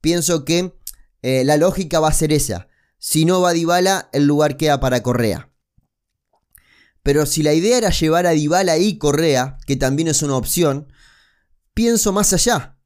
Pienso 0.00 0.44
que 0.44 0.76
eh, 1.22 1.44
la 1.44 1.58
lógica 1.58 2.00
va 2.00 2.08
a 2.08 2.12
ser 2.12 2.32
esa. 2.32 2.66
Si 2.98 3.24
no 3.24 3.40
va 3.40 3.52
Dybala, 3.52 4.10
el 4.12 4.26
lugar 4.26 4.56
queda 4.56 4.80
para 4.80 5.04
Correa. 5.04 5.52
Pero 7.04 7.24
si 7.24 7.44
la 7.44 7.54
idea 7.54 7.78
era 7.78 7.90
llevar 7.90 8.26
a 8.26 8.30
Dybala 8.30 8.78
y 8.78 8.98
Correa, 8.98 9.58
que 9.64 9.76
también 9.76 10.08
es 10.08 10.24
una 10.24 10.34
opción, 10.34 10.88
pienso 11.72 12.12
más 12.12 12.32
allá. 12.32 12.80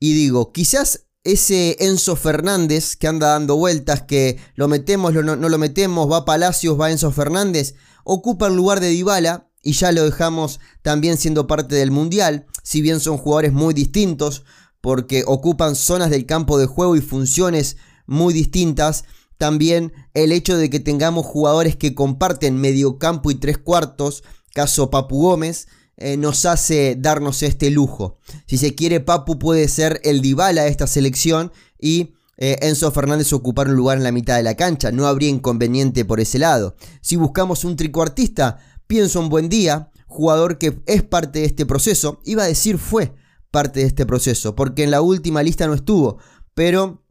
Y 0.00 0.14
digo, 0.14 0.52
quizás 0.54 1.07
ese 1.24 1.76
Enzo 1.80 2.16
Fernández 2.16 2.96
que 2.96 3.08
anda 3.08 3.28
dando 3.28 3.56
vueltas, 3.56 4.02
que 4.02 4.38
lo 4.54 4.68
metemos, 4.68 5.12
no, 5.12 5.36
lo 5.36 5.58
metemos, 5.58 6.10
va 6.10 6.24
Palacios, 6.24 6.80
va 6.80 6.90
Enzo 6.90 7.10
Fernández, 7.10 7.74
ocupa 8.04 8.46
el 8.46 8.56
lugar 8.56 8.80
de 8.80 8.88
Dybala 8.88 9.50
y 9.62 9.72
ya 9.72 9.92
lo 9.92 10.04
dejamos 10.04 10.60
también 10.82 11.16
siendo 11.16 11.46
parte 11.46 11.74
del 11.74 11.90
Mundial, 11.90 12.46
si 12.62 12.80
bien 12.80 13.00
son 13.00 13.18
jugadores 13.18 13.52
muy 13.52 13.74
distintos, 13.74 14.44
porque 14.80 15.24
ocupan 15.26 15.74
zonas 15.74 16.10
del 16.10 16.26
campo 16.26 16.58
de 16.58 16.66
juego 16.66 16.96
y 16.96 17.00
funciones 17.00 17.76
muy 18.06 18.32
distintas, 18.32 19.04
también 19.36 19.92
el 20.14 20.32
hecho 20.32 20.56
de 20.56 20.70
que 20.70 20.80
tengamos 20.80 21.26
jugadores 21.26 21.76
que 21.76 21.94
comparten 21.94 22.60
medio 22.60 22.98
campo 22.98 23.30
y 23.30 23.34
tres 23.34 23.58
cuartos, 23.58 24.24
caso 24.54 24.90
Papu 24.90 25.22
Gómez, 25.22 25.68
eh, 26.00 26.16
nos 26.16 26.46
hace 26.46 26.96
darnos 26.96 27.42
este 27.42 27.70
lujo. 27.70 28.18
Si 28.46 28.56
se 28.56 28.74
quiere, 28.76 29.00
Papu 29.00 29.38
puede 29.38 29.66
ser 29.66 30.00
el 30.04 30.22
Dybala 30.22 30.62
de 30.62 30.70
esta 30.70 30.86
selección 30.86 31.52
y 31.78 32.14
eh, 32.36 32.56
Enzo 32.62 32.92
Fernández 32.92 33.32
ocupar 33.32 33.68
un 33.68 33.74
lugar 33.74 33.98
en 33.98 34.04
la 34.04 34.12
mitad 34.12 34.36
de 34.36 34.44
la 34.44 34.54
cancha. 34.54 34.92
No 34.92 35.08
habría 35.08 35.28
inconveniente 35.28 36.04
por 36.04 36.20
ese 36.20 36.38
lado. 36.38 36.76
Si 37.00 37.16
buscamos 37.16 37.64
un 37.64 37.74
tricuartista, 37.74 38.58
pienso 38.86 39.20
en 39.20 39.28
Buen 39.28 39.48
Día, 39.48 39.90
jugador 40.06 40.56
que 40.56 40.80
es 40.86 41.02
parte 41.02 41.40
de 41.40 41.46
este 41.46 41.66
proceso. 41.66 42.20
Iba 42.24 42.44
a 42.44 42.48
decir 42.48 42.78
fue 42.78 43.14
parte 43.50 43.80
de 43.80 43.86
este 43.86 44.06
proceso, 44.06 44.54
porque 44.54 44.84
en 44.84 44.92
la 44.92 45.02
última 45.02 45.42
lista 45.42 45.66
no 45.66 45.74
estuvo, 45.74 46.18
pero 46.54 47.02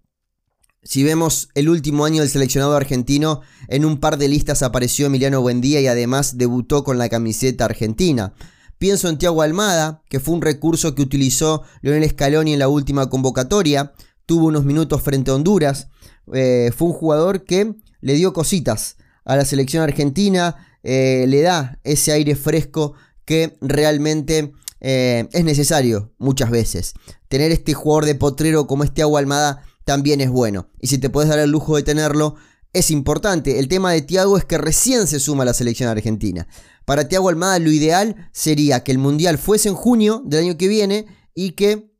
si 0.81 1.03
vemos 1.03 1.49
el 1.55 1.67
último 1.67 2.05
año 2.05 2.21
del 2.21 2.29
seleccionado 2.29 2.73
argentino, 2.73 3.41
en 3.67 3.83
un 3.83 3.99
par 3.99 4.17
de 4.17 4.29
listas 4.29 4.63
apareció 4.63 5.07
Emiliano 5.07 5.41
Buendía 5.41 5.81
y 5.81 5.87
además 5.87 6.37
debutó 6.37 6.85
con 6.85 6.97
la 6.97 7.09
camiseta 7.09 7.65
argentina. 7.65 8.33
Pienso 8.77 9.09
en 9.09 9.17
Tiago 9.17 9.41
Almada, 9.41 10.03
que 10.09 10.19
fue 10.19 10.35
un 10.35 10.41
recurso 10.41 10.93
que 10.93 11.01
utilizó 11.01 11.63
Leonel 11.81 12.09
Scaloni 12.09 12.53
en 12.53 12.59
la 12.59 12.67
última 12.67 13.09
convocatoria, 13.09 13.93
tuvo 14.25 14.47
unos 14.47 14.65
minutos 14.65 15.01
frente 15.01 15.31
a 15.31 15.35
Honduras, 15.35 15.87
eh, 16.33 16.71
fue 16.75 16.89
un 16.89 16.93
jugador 16.93 17.43
que 17.43 17.73
le 18.01 18.13
dio 18.13 18.33
cositas 18.33 18.97
a 19.25 19.35
la 19.35 19.45
selección 19.45 19.83
argentina, 19.83 20.55
eh, 20.83 21.25
le 21.27 21.41
da 21.41 21.79
ese 21.83 22.11
aire 22.11 22.35
fresco 22.35 22.93
que 23.25 23.57
realmente 23.61 24.53
eh, 24.79 25.27
es 25.31 25.43
necesario 25.43 26.13
muchas 26.19 26.51
veces. 26.51 26.93
Tener 27.27 27.51
este 27.51 27.73
jugador 27.73 28.05
de 28.05 28.15
potrero 28.15 28.67
como 28.67 28.83
este 28.83 29.01
Agua 29.01 29.19
Almada 29.19 29.63
también 29.85 30.21
es 30.21 30.29
bueno. 30.29 30.69
Y 30.79 30.87
si 30.87 30.97
te 30.97 31.09
puedes 31.09 31.29
dar 31.29 31.39
el 31.39 31.49
lujo 31.49 31.75
de 31.75 31.83
tenerlo, 31.83 32.35
es 32.73 32.91
importante. 32.91 33.59
El 33.59 33.67
tema 33.67 33.91
de 33.91 34.01
Tiago 34.01 34.37
es 34.37 34.45
que 34.45 34.57
recién 34.57 35.07
se 35.07 35.19
suma 35.19 35.43
a 35.43 35.47
la 35.47 35.53
selección 35.53 35.89
argentina. 35.89 36.47
Para 36.87 37.09
Tiago 37.09 37.27
Almada 37.27 37.59
lo 37.59 37.69
ideal 37.69 38.29
sería 38.31 38.85
que 38.85 38.93
el 38.93 38.97
Mundial 38.97 39.37
fuese 39.37 39.67
en 39.67 39.75
junio 39.75 40.23
del 40.25 40.45
año 40.45 40.57
que 40.57 40.69
viene 40.69 41.05
y 41.35 41.51
que 41.51 41.91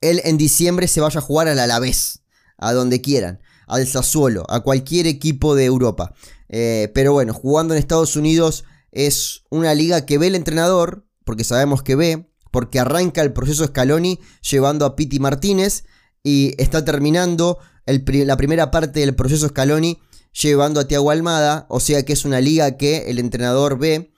él 0.00 0.20
en 0.24 0.36
diciembre 0.36 0.88
se 0.88 1.00
vaya 1.00 1.20
a 1.20 1.22
jugar 1.22 1.46
al 1.46 1.60
Alavés, 1.60 2.24
a 2.58 2.72
donde 2.72 3.00
quieran, 3.00 3.40
al 3.68 3.86
Sassuolo, 3.86 4.44
a 4.48 4.64
cualquier 4.64 5.06
equipo 5.06 5.54
de 5.54 5.66
Europa. 5.66 6.12
Eh, 6.48 6.90
pero 6.92 7.12
bueno, 7.12 7.32
jugando 7.32 7.72
en 7.72 7.78
Estados 7.78 8.16
Unidos 8.16 8.64
es 8.90 9.44
una 9.48 9.74
liga 9.74 10.04
que 10.06 10.18
ve 10.18 10.26
el 10.26 10.34
entrenador, 10.34 11.06
porque 11.24 11.44
sabemos 11.44 11.84
que 11.84 11.94
ve, 11.94 12.32
porque 12.50 12.80
arranca 12.80 13.22
el 13.22 13.32
proceso 13.32 13.64
Scaloni 13.64 14.18
llevando 14.40 14.86
a 14.86 14.96
Piti 14.96 15.20
Martínez 15.20 15.84
y 16.24 16.60
está 16.60 16.84
terminando 16.84 17.58
la 17.86 18.36
primera 18.36 18.72
parte 18.72 18.98
del 18.98 19.14
proceso 19.14 19.46
Scaloni 19.46 20.00
llevando 20.32 20.80
a 20.80 20.88
Tiago 20.88 21.10
Almada, 21.10 21.66
o 21.68 21.80
sea 21.80 22.04
que 22.04 22.12
es 22.12 22.24
una 22.24 22.40
liga 22.40 22.76
que 22.76 23.10
el 23.10 23.18
entrenador 23.18 23.78
ve, 23.78 24.12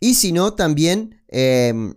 y 0.00 0.14
si 0.14 0.32
no, 0.32 0.54
también 0.54 1.22
em, 1.28 1.94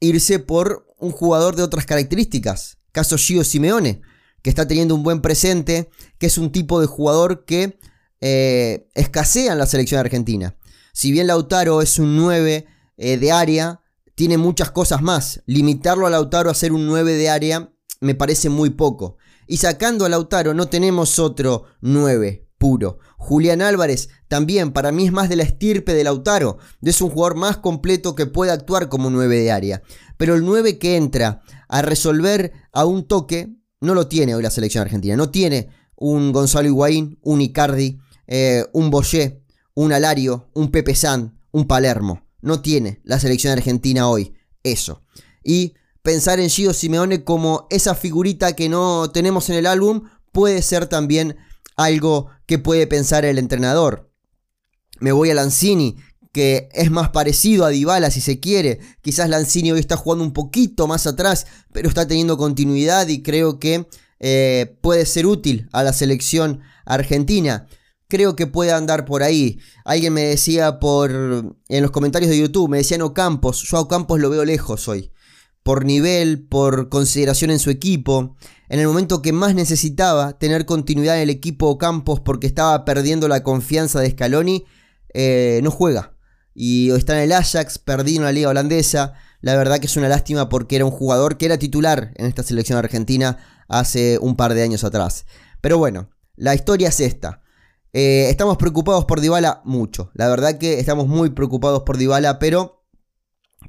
irse 0.00 0.38
por 0.38 0.86
un 0.98 1.10
jugador 1.10 1.56
de 1.56 1.62
otras 1.62 1.86
características, 1.86 2.78
caso 2.92 3.16
Gio 3.18 3.44
Simeone, 3.44 4.02
que 4.42 4.50
está 4.50 4.68
teniendo 4.68 4.94
un 4.94 5.02
buen 5.02 5.20
presente, 5.20 5.90
que 6.18 6.26
es 6.26 6.38
un 6.38 6.52
tipo 6.52 6.80
de 6.80 6.86
jugador 6.86 7.44
que 7.44 7.78
eh, 8.20 8.88
escasea 8.94 9.52
en 9.52 9.58
la 9.58 9.66
selección 9.66 10.00
argentina. 10.00 10.56
Si 10.92 11.10
bien 11.10 11.26
Lautaro 11.26 11.82
es 11.82 11.98
un 11.98 12.16
9 12.16 12.66
eh, 12.96 13.18
de 13.18 13.32
área, 13.32 13.82
tiene 14.14 14.38
muchas 14.38 14.70
cosas 14.70 15.02
más. 15.02 15.42
Limitarlo 15.46 16.06
a 16.06 16.10
Lautaro 16.10 16.48
a 16.48 16.54
ser 16.54 16.72
un 16.72 16.86
9 16.86 17.14
de 17.14 17.28
área 17.28 17.72
me 18.00 18.14
parece 18.14 18.48
muy 18.48 18.70
poco. 18.70 19.16
Y 19.46 19.58
sacando 19.58 20.04
a 20.04 20.08
Lautaro 20.08 20.54
no 20.54 20.68
tenemos 20.68 21.18
otro 21.18 21.64
9 21.80 22.48
puro. 22.58 22.98
Julián 23.16 23.62
Álvarez 23.62 24.08
también 24.28 24.72
para 24.72 24.92
mí 24.92 25.06
es 25.06 25.12
más 25.12 25.28
de 25.28 25.36
la 25.36 25.42
estirpe 25.42 25.94
de 25.94 26.04
Lautaro. 26.04 26.58
Es 26.82 27.00
un 27.00 27.10
jugador 27.10 27.36
más 27.36 27.58
completo 27.58 28.14
que 28.14 28.26
puede 28.26 28.52
actuar 28.52 28.88
como 28.88 29.10
9 29.10 29.36
de 29.36 29.52
área. 29.52 29.82
Pero 30.16 30.34
el 30.34 30.44
9 30.44 30.78
que 30.78 30.96
entra 30.96 31.42
a 31.68 31.82
resolver 31.82 32.52
a 32.72 32.84
un 32.84 33.06
toque 33.06 33.56
no 33.80 33.94
lo 33.94 34.08
tiene 34.08 34.34
hoy 34.34 34.42
la 34.42 34.50
selección 34.50 34.82
argentina. 34.82 35.16
No 35.16 35.30
tiene 35.30 35.68
un 35.96 36.32
Gonzalo 36.32 36.68
Higuaín, 36.68 37.18
un 37.22 37.40
Icardi, 37.40 37.98
eh, 38.26 38.64
un 38.72 38.90
Boyé, 38.90 39.42
un 39.74 39.92
Alario, 39.92 40.50
un 40.54 40.70
Pepe 40.70 40.94
San, 40.94 41.38
un 41.52 41.66
Palermo. 41.66 42.26
No 42.40 42.60
tiene 42.60 43.00
la 43.04 43.18
selección 43.18 43.52
argentina 43.52 44.08
hoy 44.08 44.34
eso. 44.62 45.02
Y 45.42 45.74
pensar 46.06 46.38
en 46.38 46.48
Gio 46.48 46.72
Simeone 46.72 47.24
como 47.24 47.66
esa 47.68 47.96
figurita 47.96 48.54
que 48.54 48.68
no 48.68 49.10
tenemos 49.10 49.50
en 49.50 49.56
el 49.56 49.66
álbum 49.66 50.04
puede 50.30 50.62
ser 50.62 50.86
también 50.86 51.36
algo 51.76 52.28
que 52.46 52.60
puede 52.60 52.86
pensar 52.86 53.24
el 53.24 53.38
entrenador. 53.38 54.08
Me 55.00 55.10
voy 55.10 55.30
a 55.30 55.34
Lanzini, 55.34 55.96
que 56.32 56.68
es 56.72 56.92
más 56.92 57.08
parecido 57.08 57.64
a 57.64 57.70
Dybala 57.70 58.12
si 58.12 58.20
se 58.20 58.38
quiere. 58.38 58.78
Quizás 59.02 59.28
Lanzini 59.28 59.72
hoy 59.72 59.80
está 59.80 59.96
jugando 59.96 60.22
un 60.22 60.32
poquito 60.32 60.86
más 60.86 61.08
atrás, 61.08 61.48
pero 61.72 61.88
está 61.88 62.06
teniendo 62.06 62.38
continuidad 62.38 63.08
y 63.08 63.24
creo 63.24 63.58
que 63.58 63.88
eh, 64.20 64.78
puede 64.82 65.06
ser 65.06 65.26
útil 65.26 65.68
a 65.72 65.82
la 65.82 65.92
selección 65.92 66.60
argentina. 66.84 67.66
Creo 68.06 68.36
que 68.36 68.46
puede 68.46 68.70
andar 68.70 69.06
por 69.06 69.24
ahí. 69.24 69.58
Alguien 69.84 70.12
me 70.12 70.22
decía 70.22 70.78
por 70.78 71.10
en 71.10 71.82
los 71.82 71.90
comentarios 71.90 72.30
de 72.30 72.38
YouTube, 72.38 72.70
me 72.70 72.78
decían 72.78 73.02
Ocampos. 73.02 73.64
Yo 73.64 73.78
a 73.78 73.80
Ocampos 73.80 74.20
lo 74.20 74.30
veo 74.30 74.44
lejos 74.44 74.86
hoy 74.86 75.10
por 75.66 75.84
nivel, 75.84 76.46
por 76.46 76.88
consideración 76.88 77.50
en 77.50 77.58
su 77.58 77.70
equipo. 77.70 78.36
En 78.68 78.78
el 78.78 78.86
momento 78.86 79.20
que 79.20 79.32
más 79.32 79.56
necesitaba 79.56 80.38
tener 80.38 80.64
continuidad 80.64 81.16
en 81.16 81.22
el 81.22 81.30
equipo 81.30 81.76
Campos 81.76 82.20
porque 82.20 82.46
estaba 82.46 82.84
perdiendo 82.84 83.26
la 83.26 83.42
confianza 83.42 83.98
de 83.98 84.12
Scaloni, 84.12 84.64
eh, 85.12 85.58
no 85.64 85.72
juega. 85.72 86.14
Y 86.54 86.92
está 86.92 87.16
en 87.16 87.24
el 87.24 87.32
Ajax, 87.32 87.78
perdido 87.78 88.18
en 88.18 88.26
la 88.26 88.32
liga 88.32 88.48
holandesa. 88.48 89.14
La 89.40 89.56
verdad 89.56 89.80
que 89.80 89.86
es 89.86 89.96
una 89.96 90.08
lástima 90.08 90.48
porque 90.48 90.76
era 90.76 90.84
un 90.84 90.92
jugador 90.92 91.36
que 91.36 91.46
era 91.46 91.58
titular 91.58 92.12
en 92.14 92.26
esta 92.26 92.44
selección 92.44 92.78
argentina 92.78 93.38
hace 93.66 94.20
un 94.20 94.36
par 94.36 94.54
de 94.54 94.62
años 94.62 94.84
atrás. 94.84 95.26
Pero 95.60 95.78
bueno, 95.78 96.10
la 96.36 96.54
historia 96.54 96.90
es 96.90 97.00
esta. 97.00 97.42
Eh, 97.92 98.28
estamos 98.30 98.56
preocupados 98.56 99.04
por 99.04 99.20
Dybala 99.20 99.62
mucho. 99.64 100.12
La 100.14 100.28
verdad 100.28 100.58
que 100.58 100.78
estamos 100.78 101.08
muy 101.08 101.30
preocupados 101.30 101.82
por 101.82 101.96
Dybala, 101.96 102.38
pero 102.38 102.84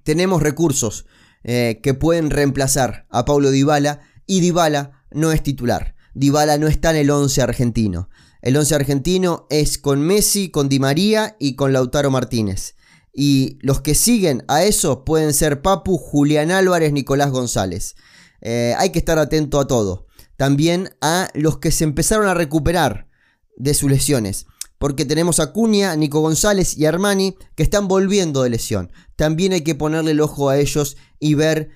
tenemos 0.04 0.44
recursos. 0.44 1.08
Eh, 1.44 1.79
que 1.82 1.94
pueden 1.94 2.29
reemplazar 2.29 3.06
a 3.10 3.25
Paulo 3.25 3.51
Dybala 3.51 4.01
y 4.25 4.41
Dybala 4.41 5.03
no 5.12 5.32
es 5.32 5.44
titular. 5.44 5.96
Dybala 6.13 6.58
no 6.58 6.67
está 6.67 6.91
en 6.91 6.98
el 6.98 7.10
11 7.10 7.41
argentino. 7.41 8.10
El 8.41 8.58
11 8.58 8.75
argentino 8.75 9.48
es 9.50 9.77
con 9.77 10.01
Messi, 10.01 10.50
con 10.50 10.70
Di 10.70 10.79
María 10.79 11.36
y 11.39 11.56
con 11.56 11.74
Lautaro 11.74 12.12
Martínez. 12.12 12.75
Y 13.13 13.58
los 13.62 13.82
que 13.82 13.96
siguen 13.96 14.44
a 14.48 14.63
eso 14.63 15.03
pueden 15.03 15.34
ser 15.34 15.62
Papu, 15.62 15.98
Julián 15.98 16.51
Álvarez, 16.51 16.94
Nicolás 16.94 17.32
González. 17.32 17.96
Eh, 18.41 18.75
hay 18.77 18.91
que 18.91 19.00
estar 19.00 19.17
atento 19.17 19.60
a 19.60 19.67
todo. 19.67 20.06
También 20.36 20.91
a 21.01 21.29
los 21.34 21.58
que 21.58 21.72
se 21.72 21.84
empezaron 21.84 22.27
a 22.27 22.36
recuperar 22.36 23.08
de 23.56 23.74
sus 23.74 23.89
lesiones. 23.89 24.46
Porque 24.77 25.06
tenemos 25.06 25.39
a 25.39 25.51
Cunha, 25.51 25.96
Nico 25.96 26.20
González 26.20 26.77
y 26.77 26.86
Armani 26.86 27.36
que 27.56 27.63
están 27.63 27.88
volviendo 27.88 28.44
de 28.44 28.51
lesión. 28.51 28.91
También 29.15 29.53
hay 29.53 29.62
que 29.62 29.74
ponerle 29.74 30.12
el 30.12 30.22
ojo 30.22 30.50
a 30.50 30.60
ellos 30.60 30.98
y 31.20 31.34
ver 31.34 31.70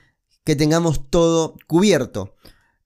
que 0.43 0.55
tengamos 0.55 1.09
todo 1.09 1.55
cubierto. 1.67 2.35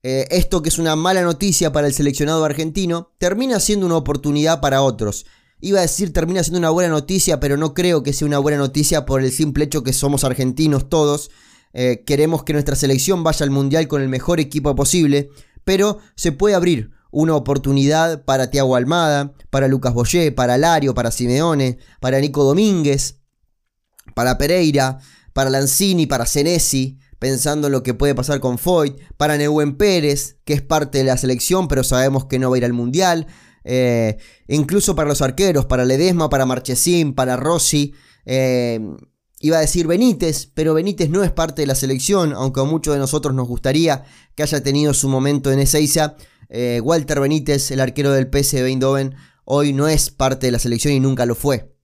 Eh, 0.04 0.28
esto 0.30 0.62
que 0.62 0.70
es 0.70 0.78
una 0.78 0.96
mala 0.96 1.24
noticia 1.24 1.72
para 1.72 1.88
el 1.88 1.94
seleccionado 1.94 2.46
argentino, 2.46 3.14
termina 3.18 3.60
siendo 3.60 3.86
una 3.86 3.98
oportunidad 3.98 4.62
para 4.62 4.82
otros. 4.82 5.26
Iba 5.62 5.80
a 5.80 5.84
decir 5.84 6.14
termina 6.14 6.44
siendo 6.44 6.60
una 6.60 6.70
buena 6.70 6.90
noticia, 6.90 7.40
pero 7.40 7.58
no 7.58 7.74
creo 7.74 8.04
que 8.04 8.14
sea 8.14 8.28
una 8.28 8.38
buena 8.38 8.58
noticia 8.58 9.06
por 9.06 9.22
el 9.22 9.32
simple 9.32 9.66
hecho 9.66 9.84
que 9.84 9.94
somos 9.94 10.24
argentinos 10.24 10.90
todos. 10.90 11.32
Eh, 11.74 12.04
queremos 12.06 12.44
que 12.44 12.54
nuestra 12.54 12.76
selección 12.76 13.24
vaya 13.24 13.44
al 13.44 13.50
Mundial 13.50 13.88
con 13.88 14.02
el 14.02 14.10
mejor 14.10 14.40
equipo 14.40 14.76
posible, 14.76 15.30
pero 15.64 15.98
se 16.16 16.32
puede 16.32 16.56
abrir 16.56 16.92
una 17.10 17.36
oportunidad 17.36 18.26
para 18.26 18.52
Tiago 18.52 18.76
Almada, 18.76 19.34
para 19.50 19.68
Lucas 19.68 19.94
Boyé, 19.94 20.32
para 20.32 20.58
Lario, 20.58 20.94
para 20.94 21.12
Simeone, 21.12 21.80
para 22.00 22.20
Nico 22.20 22.44
Domínguez, 22.44 23.22
para 24.14 24.38
Pereira, 24.38 25.00
para 25.36 25.50
Lanzini, 25.50 26.06
para 26.06 26.26
Senesi, 26.26 26.98
pensando 27.20 27.68
en 27.68 27.74
lo 27.74 27.84
que 27.84 27.94
puede 27.94 28.16
pasar 28.16 28.40
con 28.40 28.58
Foyt, 28.58 28.98
para 29.18 29.36
Neuwen 29.36 29.76
Pérez, 29.76 30.38
que 30.46 30.54
es 30.54 30.62
parte 30.62 31.00
de 31.00 31.04
la 31.04 31.18
selección, 31.18 31.68
pero 31.68 31.84
sabemos 31.84 32.24
que 32.24 32.40
no 32.40 32.50
va 32.50 32.56
a 32.56 32.60
ir 32.60 32.64
al 32.64 32.72
Mundial, 32.72 33.28
eh, 33.66 34.16
incluso 34.48 34.96
para 34.96 35.10
los 35.10 35.22
arqueros, 35.22 35.66
para 35.66 35.84
Ledesma, 35.84 36.30
para 36.30 36.46
Marchesín, 36.46 37.14
para 37.14 37.36
Rossi, 37.36 37.94
eh, 38.26 38.80
iba 39.42 39.58
a 39.58 39.60
decir 39.60 39.88
Benítez, 39.88 40.50
pero 40.54 40.74
Benítez 40.74 41.10
no 41.10 41.22
es 41.22 41.34
parte 41.34 41.64
de 41.64 41.68
la 41.68 41.76
selección, 41.76 42.32
aunque 42.32 42.62
a 42.62 42.64
muchos 42.64 42.94
de 42.94 43.02
nosotros 43.02 43.36
nos 43.36 43.46
gustaría 43.46 44.06
que 44.36 44.44
haya 44.44 44.64
tenido 44.64 44.94
su 44.94 45.10
momento 45.10 45.52
en 45.52 45.60
Ezeiza. 45.60 46.16
Eh, 46.48 46.80
Walter 46.82 47.20
Benítez, 47.20 47.72
el 47.72 47.82
arquero 47.82 48.14
del 48.14 48.30
PSV 48.32 48.68
Eindhoven, 48.68 49.16
hoy 49.44 49.74
no 49.74 49.90
es 49.90 50.12
parte 50.12 50.48
de 50.48 50.54
la 50.54 50.60
selección 50.60 50.94
y 50.94 51.02
nunca 51.02 51.26
lo 51.26 51.36
fue. 51.36 51.76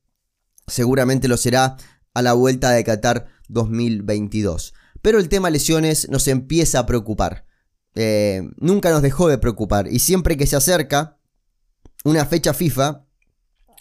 Seguramente 0.67 1.27
lo 1.27 1.35
será 1.35 1.75
a 2.13 2.21
la 2.21 2.31
vuelta 2.31 2.71
de 2.71 2.85
Qatar 2.85 3.40
2022. 3.51 4.73
Pero 5.01 5.19
el 5.19 5.29
tema 5.29 5.49
lesiones 5.49 6.09
nos 6.09 6.27
empieza 6.27 6.79
a 6.79 6.85
preocupar. 6.85 7.45
Eh, 7.95 8.41
nunca 8.57 8.89
nos 8.91 9.01
dejó 9.01 9.27
de 9.27 9.37
preocupar. 9.37 9.87
Y 9.91 9.99
siempre 9.99 10.37
que 10.37 10.47
se 10.47 10.55
acerca 10.55 11.17
una 12.03 12.25
fecha 12.25 12.53
FIFA, 12.53 13.05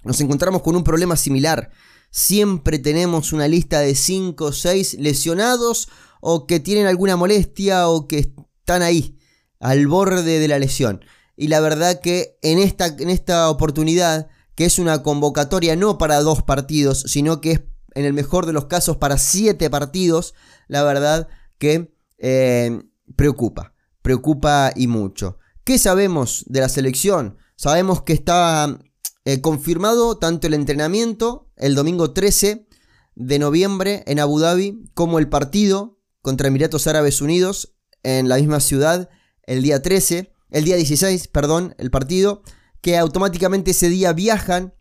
nos 0.05 0.21
encontramos 0.21 0.63
con 0.63 0.77
un 0.77 0.85
problema 0.85 1.17
similar. 1.17 1.71
Siempre 2.11 2.79
tenemos 2.79 3.33
una 3.33 3.49
lista 3.49 3.81
de 3.81 3.95
5 3.95 4.45
o 4.45 4.53
6 4.53 4.95
lesionados 4.99 5.89
o 6.21 6.47
que 6.47 6.61
tienen 6.61 6.87
alguna 6.87 7.17
molestia 7.17 7.89
o 7.89 8.09
que 8.09 8.19
están 8.61 8.83
ahí, 8.83 9.19
al 9.59 9.87
borde 9.87 10.39
de 10.39 10.49
la 10.49 10.59
lesión. 10.59 11.05
Y 11.37 11.49
la 11.49 11.61
verdad 11.61 12.01
que 12.01 12.39
en 12.43 12.59
esta, 12.59 12.87
en 12.87 13.11
esta 13.11 13.49
oportunidad, 13.49 14.29
que 14.55 14.65
es 14.65 14.79
una 14.79 15.03
convocatoria 15.03 15.77
no 15.77 15.97
para 15.97 16.21
dos 16.21 16.43
partidos, 16.43 17.05
sino 17.07 17.41
que 17.41 17.53
es 17.53 17.63
en 17.95 18.05
el 18.05 18.13
mejor 18.13 18.47
de 18.47 18.53
los 18.53 18.67
casos 18.67 18.97
para 18.97 19.19
siete 19.19 19.71
partidos, 19.71 20.35
la 20.69 20.83
verdad 20.83 21.29
que 21.59 21.95
eh, 22.19 22.83
preocupa, 23.17 23.75
preocupa 24.03 24.73
y 24.75 24.87
mucho. 24.87 25.39
¿Qué 25.65 25.79
sabemos 25.79 26.45
de 26.49 26.61
la 26.61 26.69
selección? 26.69 27.39
Sabemos 27.57 28.03
que 28.03 28.13
está 28.13 28.79
eh, 29.25 29.41
confirmado 29.41 30.19
tanto 30.19 30.47
el 30.47 30.55
entrenamiento 30.55 31.51
el 31.57 31.75
domingo 31.75 32.13
13 32.13 32.67
de 33.15 33.39
noviembre 33.39 34.03
en 34.07 34.19
Abu 34.19 34.39
Dhabi 34.39 34.91
como 34.95 35.19
el 35.19 35.29
partido 35.29 35.99
contra 36.23 36.49
Emiratos 36.49 36.87
Árabes 36.87 37.21
Unidos 37.21 37.77
en 38.03 38.29
la 38.29 38.37
misma 38.37 38.61
ciudad 38.61 39.11
el 39.43 39.63
día 39.63 39.83
13, 39.83 40.33
el 40.51 40.65
día 40.65 40.77
16, 40.77 41.29
perdón, 41.29 41.75
el 41.79 41.91
partido, 41.91 42.43
que 42.81 42.97
automáticamente 42.97 43.73
ese 43.73 43.89
día 43.89 44.13
viajan 44.13 44.75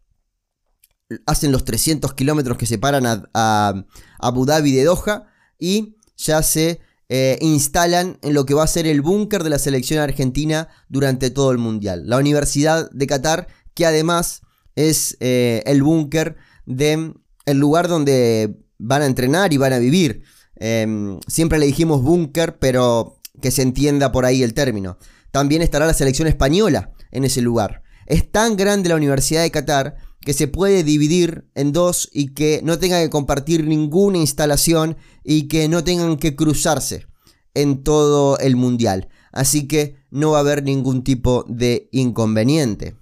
hacen 1.25 1.51
los 1.51 1.65
300 1.65 2.13
kilómetros 2.13 2.57
que 2.57 2.65
separan 2.65 3.05
a, 3.33 3.85
Abu 4.19 4.45
Dhabi 4.45 4.73
de 4.73 4.83
Doha 4.83 5.27
y 5.57 5.95
ya 6.17 6.43
se 6.43 6.81
eh, 7.07 7.37
instalan 7.41 8.19
en 8.21 8.33
lo 8.33 8.45
que 8.45 8.53
va 8.53 8.63
a 8.63 8.67
ser 8.67 8.85
el 8.85 9.01
búnker 9.01 9.43
de 9.43 9.49
la 9.49 9.59
selección 9.59 9.99
argentina 9.99 10.67
durante 10.89 11.29
todo 11.29 11.51
el 11.51 11.57
mundial. 11.57 12.03
La 12.05 12.17
Universidad 12.17 12.89
de 12.91 13.07
Qatar, 13.07 13.47
que 13.73 13.85
además 13.85 14.41
es 14.75 15.17
eh, 15.19 15.63
el 15.65 15.81
búnker 15.81 16.35
de 16.65 17.13
el 17.45 17.57
lugar 17.57 17.87
donde 17.87 18.59
van 18.77 19.01
a 19.01 19.05
entrenar 19.05 19.51
y 19.53 19.57
van 19.57 19.73
a 19.73 19.79
vivir. 19.79 20.23
Em, 20.55 21.19
siempre 21.27 21.57
le 21.57 21.65
dijimos 21.65 22.03
búnker, 22.03 22.59
pero 22.59 23.19
que 23.41 23.51
se 23.51 23.63
entienda 23.63 24.11
por 24.11 24.25
ahí 24.25 24.43
el 24.43 24.53
término. 24.53 24.97
También 25.31 25.61
estará 25.61 25.85
la 25.85 25.93
selección 25.93 26.27
española 26.27 26.91
en 27.11 27.23
ese 27.23 27.41
lugar. 27.41 27.81
Es 28.09 28.29
tan 28.31 28.57
grande 28.57 28.89
la 28.89 28.95
Universidad 28.95 29.43
de 29.43 29.51
Qatar 29.51 29.95
que 30.19 30.33
se 30.33 30.47
puede 30.47 30.83
dividir 30.83 31.47
en 31.53 31.71
dos 31.71 32.09
y 32.11 32.33
que 32.33 32.59
no 32.63 32.79
tenga 32.79 32.99
que 32.99 33.09
compartir 33.09 33.65
ninguna 33.65 34.17
instalación 34.17 34.97
y 35.23 35.47
que 35.47 35.69
no 35.69 35.83
tengan 35.83 36.17
que 36.17 36.35
cruzarse 36.35 37.05
en 37.53 37.83
todo 37.83 38.37
el 38.39 38.55
mundial. 38.55 39.09
Así 39.31 39.67
que 39.67 39.95
no 40.09 40.31
va 40.31 40.37
a 40.37 40.41
haber 40.41 40.63
ningún 40.63 41.03
tipo 41.03 41.45
de 41.47 41.87
inconveniente. 41.91 42.95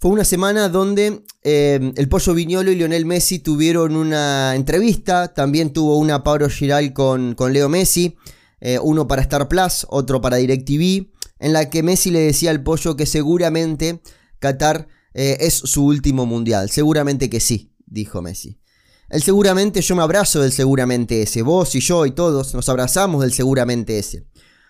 Fue 0.00 0.12
una 0.12 0.24
semana 0.24 0.70
donde 0.70 1.24
eh, 1.42 1.92
el 1.96 2.08
Pollo 2.08 2.32
Viñolo 2.32 2.70
y 2.70 2.76
Lionel 2.76 3.04
Messi 3.04 3.40
tuvieron 3.40 3.96
una 3.96 4.54
entrevista. 4.54 5.34
También 5.34 5.74
tuvo 5.74 5.98
una 5.98 6.22
Pablo 6.24 6.48
Giral 6.48 6.94
con, 6.94 7.34
con 7.34 7.52
Leo 7.52 7.68
Messi. 7.68 8.16
Eh, 8.60 8.78
uno 8.82 9.06
para 9.06 9.22
Star 9.22 9.46
Plus, 9.48 9.86
otro 9.90 10.22
para 10.22 10.38
DirecTV. 10.38 11.10
En 11.40 11.52
la 11.52 11.68
que 11.68 11.82
Messi 11.82 12.10
le 12.10 12.20
decía 12.20 12.50
al 12.50 12.62
Pollo 12.62 12.96
que 12.96 13.06
seguramente 13.06 14.00
Qatar 14.38 14.88
eh, 15.14 15.36
es 15.40 15.54
su 15.54 15.84
último 15.84 16.26
mundial. 16.26 16.70
Seguramente 16.70 17.30
que 17.30 17.40
sí, 17.40 17.72
dijo 17.86 18.22
Messi. 18.22 18.60
El 19.08 19.22
seguramente 19.22 19.80
yo 19.80 19.96
me 19.96 20.02
abrazo 20.02 20.42
del 20.42 20.52
seguramente 20.52 21.22
ese. 21.22 21.42
Vos 21.42 21.74
y 21.74 21.80
yo 21.80 22.04
y 22.04 22.10
todos 22.10 22.54
nos 22.54 22.68
abrazamos 22.68 23.22
del 23.22 23.32
seguramente 23.32 23.98
ese. 23.98 24.26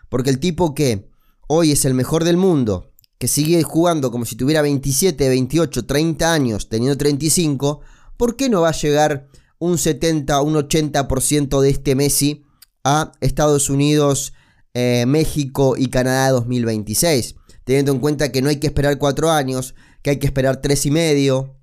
Porque 0.09 0.31
el 0.31 0.39
tipo 0.39 0.75
que 0.75 1.11
hoy 1.49 1.73
es 1.73 1.85
el 1.85 1.95
mejor 1.95 2.23
del 2.25 2.37
mundo, 2.37 2.93
que 3.19 3.27
sigue 3.27 3.63
jugando 3.65 4.13
como 4.13 4.25
si 4.25 4.37
tuviera 4.37 4.63
27, 4.63 5.29
28, 5.29 5.87
30 5.87 6.33
años, 6.33 6.69
teniendo 6.69 6.97
35, 6.97 7.81
¿por 8.17 8.37
qué 8.37 8.49
no 8.49 8.61
va 8.61 8.69
a 8.69 8.73
llegar 8.73 9.27
un 9.59 9.77
70, 9.77 10.41
un 10.41 10.55
80% 10.55 11.61
de 11.61 11.71
este 11.71 11.97
Messi 11.97 12.45
a 12.85 13.11
Estados 13.21 13.71
Unidos, 13.71 14.33
eh, 14.73 15.05
México 15.07 15.75
y 15.77 15.89
Canadá 15.89 16.31
2026? 16.31 17.35
Teniendo 17.69 17.93
en 17.93 17.99
cuenta 17.99 18.33
que 18.33 18.41
no 18.41 18.49
hay 18.49 18.57
que 18.57 18.67
esperar 18.67 18.97
4 18.97 19.31
años, 19.31 19.75
que 20.01 20.09
hay 20.09 20.17
que 20.19 20.27
esperar 20.27 20.63
tres 20.63 20.87
y 20.87 20.91
medio. 20.91 21.55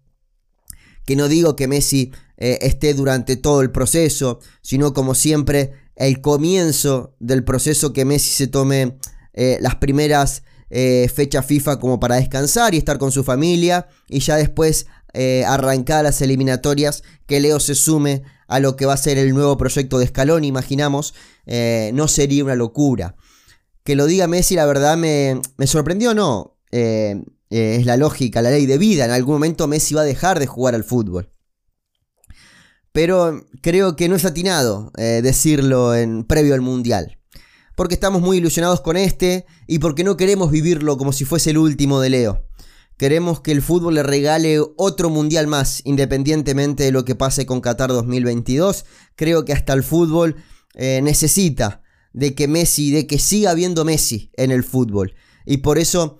Que 1.03 1.15
no 1.15 1.27
digo 1.27 1.55
que 1.55 1.67
Messi 1.67 2.11
eh, 2.37 2.59
esté 2.61 2.93
durante 2.93 3.37
todo 3.37 3.61
el 3.61 3.71
proceso, 3.71 4.39
sino 4.61 4.93
como 4.93 5.15
siempre 5.15 5.71
el 5.95 6.21
comienzo 6.21 7.15
del 7.19 7.43
proceso 7.43 7.91
que 7.91 8.05
Messi 8.05 8.29
se 8.29 8.45
tome 8.45 8.99
eh, 9.33 9.57
las 9.61 9.77
primeras 9.77 10.43
eh, 10.69 11.09
fechas 11.11 11.43
FIFA 11.47 11.79
como 11.79 11.99
para 11.99 12.17
descansar 12.17 12.75
y 12.75 12.77
estar 12.77 12.99
con 12.99 13.11
su 13.11 13.23
familia 13.23 13.87
y 14.07 14.19
ya 14.19 14.35
después 14.35 14.85
arrancar 15.47 16.03
las 16.03 16.21
eliminatorias, 16.21 17.01
que 17.25 17.39
Leo 17.39 17.59
se 17.59 17.73
sume 17.73 18.21
a 18.47 18.59
lo 18.59 18.75
que 18.75 18.85
va 18.85 18.93
a 18.93 18.97
ser 18.97 19.17
el 19.17 19.33
nuevo 19.33 19.57
proyecto 19.57 19.97
de 19.97 20.05
Escalón, 20.05 20.43
imaginamos, 20.43 21.15
no 21.93 22.07
sería 22.09 22.43
una 22.43 22.55
locura. 22.55 23.15
Que 23.85 23.95
lo 23.95 24.07
diga 24.07 24.27
Messi, 24.27 24.55
la 24.55 24.65
verdad 24.65 24.97
me, 24.97 25.39
me 25.57 25.67
sorprendió, 25.67 26.13
no. 26.13 26.57
Eh, 26.71 27.23
es 27.51 27.85
la 27.85 27.97
lógica, 27.97 28.41
la 28.41 28.49
ley 28.49 28.65
de 28.65 28.79
vida. 28.79 29.05
En 29.05 29.11
algún 29.11 29.35
momento 29.35 29.67
Messi 29.67 29.93
va 29.93 30.01
a 30.01 30.05
dejar 30.05 30.39
de 30.39 30.47
jugar 30.47 30.73
al 30.73 30.83
fútbol. 30.83 31.31
Pero 32.91 33.45
creo 33.61 33.95
que 33.95 34.09
no 34.09 34.15
es 34.15 34.25
atinado 34.25 34.91
eh, 34.97 35.21
decirlo 35.21 35.95
en 35.95 36.23
previo 36.23 36.55
al 36.55 36.61
Mundial. 36.61 37.19
Porque 37.75 37.93
estamos 37.93 38.21
muy 38.21 38.37
ilusionados 38.37 38.81
con 38.81 38.97
este 38.97 39.45
y 39.67 39.79
porque 39.79 40.03
no 40.03 40.17
queremos 40.17 40.49
vivirlo 40.49 40.97
como 40.97 41.13
si 41.13 41.23
fuese 41.23 41.51
el 41.51 41.59
último 41.59 41.99
de 41.99 42.09
Leo. 42.09 42.47
Queremos 42.97 43.41
que 43.41 43.51
el 43.51 43.61
fútbol 43.61 43.93
le 43.93 44.03
regale 44.03 44.59
otro 44.77 45.09
mundial 45.11 45.45
más, 45.45 45.81
independientemente 45.83 46.85
de 46.85 46.91
lo 46.91 47.05
que 47.05 47.13
pase 47.13 47.45
con 47.45 47.61
Qatar 47.61 47.89
2022. 47.89 48.85
Creo 49.15 49.45
que 49.45 49.53
hasta 49.53 49.73
el 49.73 49.83
fútbol 49.83 50.37
eh, 50.73 51.01
necesita 51.03 51.83
de 52.15 52.33
que 52.33 52.47
Messi, 52.47 52.91
de 52.91 53.07
que 53.07 53.19
siga 53.19 53.51
habiendo 53.51 53.85
Messi 53.85 54.31
en 54.33 54.51
el 54.51 54.63
fútbol. 54.63 55.13
Y 55.45 55.57
por 55.57 55.77
eso 55.77 56.19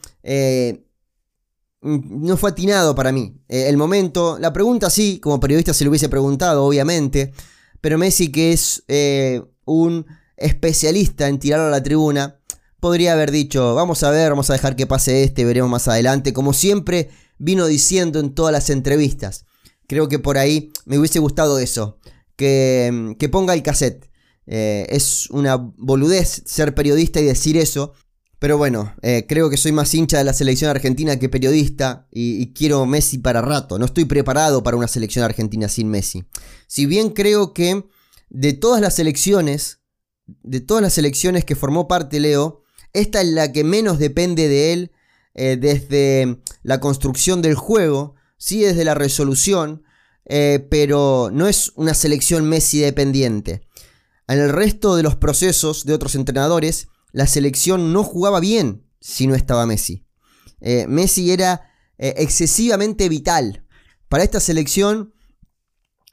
Mm, 1.86 2.26
no 2.26 2.36
fue 2.36 2.50
atinado 2.50 2.96
para 2.96 3.12
mí. 3.12 3.36
Eh, 3.48 3.68
el 3.70 3.78
momento, 3.78 4.40
la 4.40 4.52
pregunta 4.52 4.90
sí, 4.90 5.20
como 5.22 5.40
periodista 5.40 5.72
se 5.72 5.84
lo 5.84 5.92
hubiese 5.92 6.10
preguntado, 6.10 6.66
obviamente, 6.66 7.32
pero 7.80 8.00
Messi 8.00 8.32
que 8.32 8.54
es 8.54 8.84
eh, 8.88 9.44
un 9.66 10.08
especialista 10.36 11.28
en 11.28 11.38
tirarlo 11.38 11.68
a 11.68 11.70
la 11.70 11.84
tribuna, 11.84 12.40
podría 12.80 13.14
haber 13.14 13.30
dicho, 13.30 13.76
vamos 13.76 14.02
a 14.02 14.10
ver, 14.10 14.32
vamos 14.32 14.50
a 14.50 14.54
dejar 14.54 14.76
que 14.76 14.88
pase 14.88 15.24
este, 15.24 15.46
veremos 15.46 15.70
más 15.70 15.88
adelante, 15.88 16.34
como 16.34 16.54
siempre 16.54 17.10
vino 17.38 17.68
diciendo 17.68 18.20
en 18.20 18.34
todas 18.34 18.52
las 18.52 18.72
entrevistas. 18.72 19.46
Creo 19.88 20.10
que 20.10 20.18
por 20.18 20.40
ahí 20.40 20.72
me 20.86 20.98
hubiese 20.98 21.20
gustado 21.20 21.60
eso, 21.60 22.00
que, 22.36 23.16
que 23.20 23.30
ponga 23.30 23.54
el 23.54 23.62
cassette. 23.62 24.10
Eh, 24.48 24.86
es 24.90 25.30
una 25.32 25.56
boludez 25.56 26.44
ser 26.46 26.76
periodista 26.76 27.20
y 27.20 27.26
decir 27.26 27.58
eso, 27.58 27.94
pero 28.38 28.58
bueno, 28.58 28.94
eh, 29.02 29.26
creo 29.28 29.50
que 29.50 29.58
soy 29.58 29.72
más 29.72 29.94
hincha 29.94 30.18
de 30.18 30.24
la 30.24 30.34
selección 30.34 30.70
argentina 30.70 31.18
que 31.18 31.30
periodista 31.30 32.08
y, 32.12 32.54
quiero 32.54 32.86
Messi 32.86 33.18
para 33.18 33.42
rato. 33.42 33.80
No 33.80 33.86
estoy 33.86 34.06
preparado 34.06 34.62
para 34.62 34.78
una 34.78 34.88
selección 34.88 35.26
argentina 35.26 35.68
sin 35.68 35.90
Messi. 35.90 36.26
Si 36.68 36.86
bien 36.86 37.10
creo 37.10 37.54
que 37.54 37.86
de 38.30 38.54
todas 38.54 38.82
las 38.82 38.96
selecciones, 38.96 39.80
de 40.26 40.60
todas 40.60 40.84
las 40.84 40.94
selecciones 40.94 41.46
que 41.46 41.56
formó 41.56 41.88
parte 41.88 42.20
Leo, 42.20 42.62
esta 42.94 43.22
es 43.22 43.28
la 43.28 43.52
que 43.52 43.64
menos 43.64 44.00
depende 44.00 44.48
de 44.48 44.74
él 44.74 44.92
eh, 45.34 45.58
desde 45.60 46.40
la 46.62 46.80
construcción 46.80 47.42
del 47.42 47.56
juego, 47.56 48.16
sí 48.38 48.62
desde 48.62 48.86
la 48.86 48.94
resolución, 48.94 49.84
pero 50.28 51.30
no 51.32 51.48
es 51.48 51.72
una 51.76 51.94
selección 51.94 52.50
Messi 52.50 52.80
dependiente. 52.80 53.62
En 54.28 54.40
el 54.40 54.50
resto 54.50 54.96
de 54.96 55.04
los 55.04 55.16
procesos 55.16 55.86
de 55.86 55.94
otros 55.94 56.16
entrenadores, 56.16 56.88
la 57.12 57.28
selección 57.28 57.94
no 57.94 58.04
jugaba 58.04 58.40
bien 58.40 58.86
si 59.00 59.28
no 59.28 59.36
estaba 59.36 59.66
Messi. 59.66 60.06
Eh, 60.62 60.88
Messi 60.88 61.32
era 61.32 61.70
eh, 61.98 62.16
excesivamente 62.18 63.08
vital. 63.08 63.66
Para 64.10 64.24
esta 64.24 64.40
selección 64.40 65.14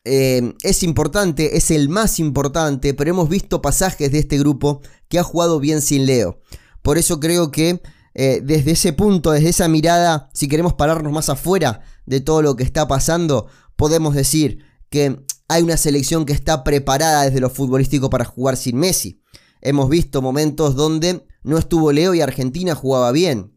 eh, 0.04 0.54
es 0.62 0.82
importante, 0.82 1.56
es 1.56 1.70
el 1.70 1.88
más 1.88 2.18
importante, 2.18 2.92
pero 2.92 3.10
hemos 3.10 3.28
visto 3.28 3.62
pasajes 3.62 4.12
de 4.12 4.18
este 4.18 4.38
grupo 4.38 4.82
que 5.08 5.18
ha 5.18 5.22
jugado 5.22 5.58
bien 5.58 5.80
sin 5.80 6.04
Leo. 6.06 6.40
Por 6.82 6.98
eso 6.98 7.18
creo 7.18 7.50
que 7.50 7.80
desde 8.14 8.72
ese 8.72 8.92
punto, 8.92 9.30
desde 9.30 9.48
esa 9.48 9.68
mirada, 9.68 10.28
si 10.34 10.46
queremos 10.46 10.74
pararnos 10.74 11.10
más 11.14 11.30
afuera 11.30 11.80
de 12.04 12.20
todo 12.20 12.42
lo 12.42 12.56
que 12.56 12.62
está 12.62 12.86
pasando, 12.86 13.46
podemos 13.74 14.14
decir 14.14 14.66
que 14.90 15.24
hay 15.52 15.62
una 15.62 15.76
selección 15.76 16.24
que 16.24 16.32
está 16.32 16.64
preparada 16.64 17.24
desde 17.24 17.40
lo 17.40 17.50
futbolístico 17.50 18.08
para 18.08 18.24
jugar 18.24 18.56
sin 18.56 18.78
Messi. 18.78 19.20
Hemos 19.60 19.90
visto 19.90 20.22
momentos 20.22 20.76
donde 20.76 21.26
no 21.42 21.58
estuvo 21.58 21.92
Leo 21.92 22.14
y 22.14 22.22
Argentina 22.22 22.74
jugaba 22.74 23.12
bien. 23.12 23.52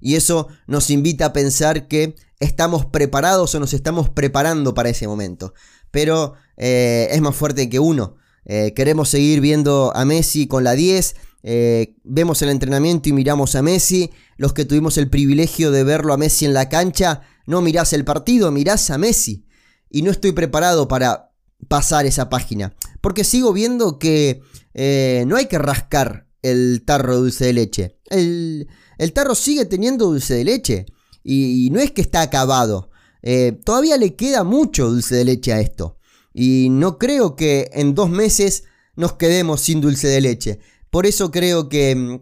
Y 0.00 0.16
eso 0.16 0.48
nos 0.66 0.88
invita 0.88 1.26
a 1.26 1.32
pensar 1.34 1.88
que 1.88 2.14
estamos 2.40 2.86
preparados 2.86 3.54
o 3.54 3.60
nos 3.60 3.74
estamos 3.74 4.08
preparando 4.08 4.72
para 4.72 4.88
ese 4.88 5.06
momento. 5.06 5.52
Pero 5.90 6.36
eh, 6.56 7.08
es 7.10 7.20
más 7.20 7.36
fuerte 7.36 7.68
que 7.68 7.78
uno. 7.78 8.16
Eh, 8.46 8.72
queremos 8.74 9.10
seguir 9.10 9.42
viendo 9.42 9.92
a 9.94 10.06
Messi 10.06 10.46
con 10.46 10.64
la 10.64 10.72
10. 10.72 11.16
Eh, 11.42 11.96
vemos 12.02 12.40
el 12.40 12.48
entrenamiento 12.48 13.10
y 13.10 13.12
miramos 13.12 13.56
a 13.56 13.62
Messi. 13.62 14.10
Los 14.38 14.54
que 14.54 14.64
tuvimos 14.64 14.96
el 14.96 15.10
privilegio 15.10 15.70
de 15.70 15.84
verlo 15.84 16.14
a 16.14 16.16
Messi 16.16 16.46
en 16.46 16.54
la 16.54 16.70
cancha, 16.70 17.20
no 17.46 17.60
mirás 17.60 17.92
el 17.92 18.06
partido, 18.06 18.50
mirás 18.50 18.88
a 18.88 18.96
Messi. 18.96 19.44
Y 19.92 20.02
no 20.02 20.10
estoy 20.10 20.32
preparado 20.32 20.88
para 20.88 21.32
pasar 21.68 22.06
esa 22.06 22.30
página. 22.30 22.74
Porque 23.02 23.24
sigo 23.24 23.52
viendo 23.52 23.98
que 23.98 24.40
eh, 24.72 25.24
no 25.26 25.36
hay 25.36 25.46
que 25.46 25.58
rascar 25.58 26.26
el 26.40 26.82
tarro 26.84 27.14
de 27.14 27.20
dulce 27.20 27.44
de 27.44 27.52
leche. 27.52 27.98
El, 28.08 28.66
tarro 29.14 29.34
sigue 29.34 29.66
teniendo 29.66 30.06
dulce 30.06 30.34
de 30.34 30.44
leche. 30.44 30.86
Y, 31.22 31.68
no 31.70 31.78
es 31.78 31.92
que 31.92 32.00
está 32.00 32.22
acabado. 32.22 32.90
Eh, 33.22 33.52
todavía 33.64 33.98
le 33.98 34.16
queda 34.16 34.42
mucho 34.42 34.90
dulce 34.90 35.14
de 35.16 35.24
leche 35.26 35.52
a 35.52 35.60
esto. 35.60 35.98
Y 36.32 36.68
no 36.70 36.98
creo 36.98 37.36
que 37.36 37.70
en 37.74 37.94
dos 37.94 38.08
meses 38.08 38.64
nos 38.96 39.12
quedemos 39.14 39.60
sin 39.60 39.82
dulce 39.82 40.08
de 40.08 40.22
leche. 40.22 40.58
Por 40.90 41.06
eso 41.06 41.30
creo 41.30 41.68
que 41.68 41.94
mm, 41.94 42.20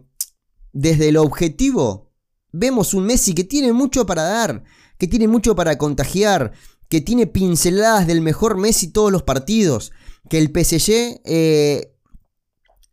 desde 0.73 1.09
el 1.09 1.17
objetivo 1.17 2.11
vemos 2.51 2.93
un 2.93 3.05
Messi 3.05 3.33
que 3.33 3.43
tiene 3.43 3.73
mucho 3.73 4.05
para 4.05 4.23
dar, 4.23 4.63
que 4.97 5.07
tiene 5.07 5.27
mucho 5.27 5.55
para 5.55 5.77
contagiar, 5.77 6.51
que 6.91 6.99
tiene 6.99 7.25
pinceladas 7.25 8.05
del 8.05 8.19
mejor 8.19 8.57
Messi 8.57 8.89
todos 8.89 9.13
los 9.13 9.23
partidos, 9.23 9.93
que 10.29 10.37
el 10.37 10.47
PSG 10.47 11.21
eh, 11.23 11.95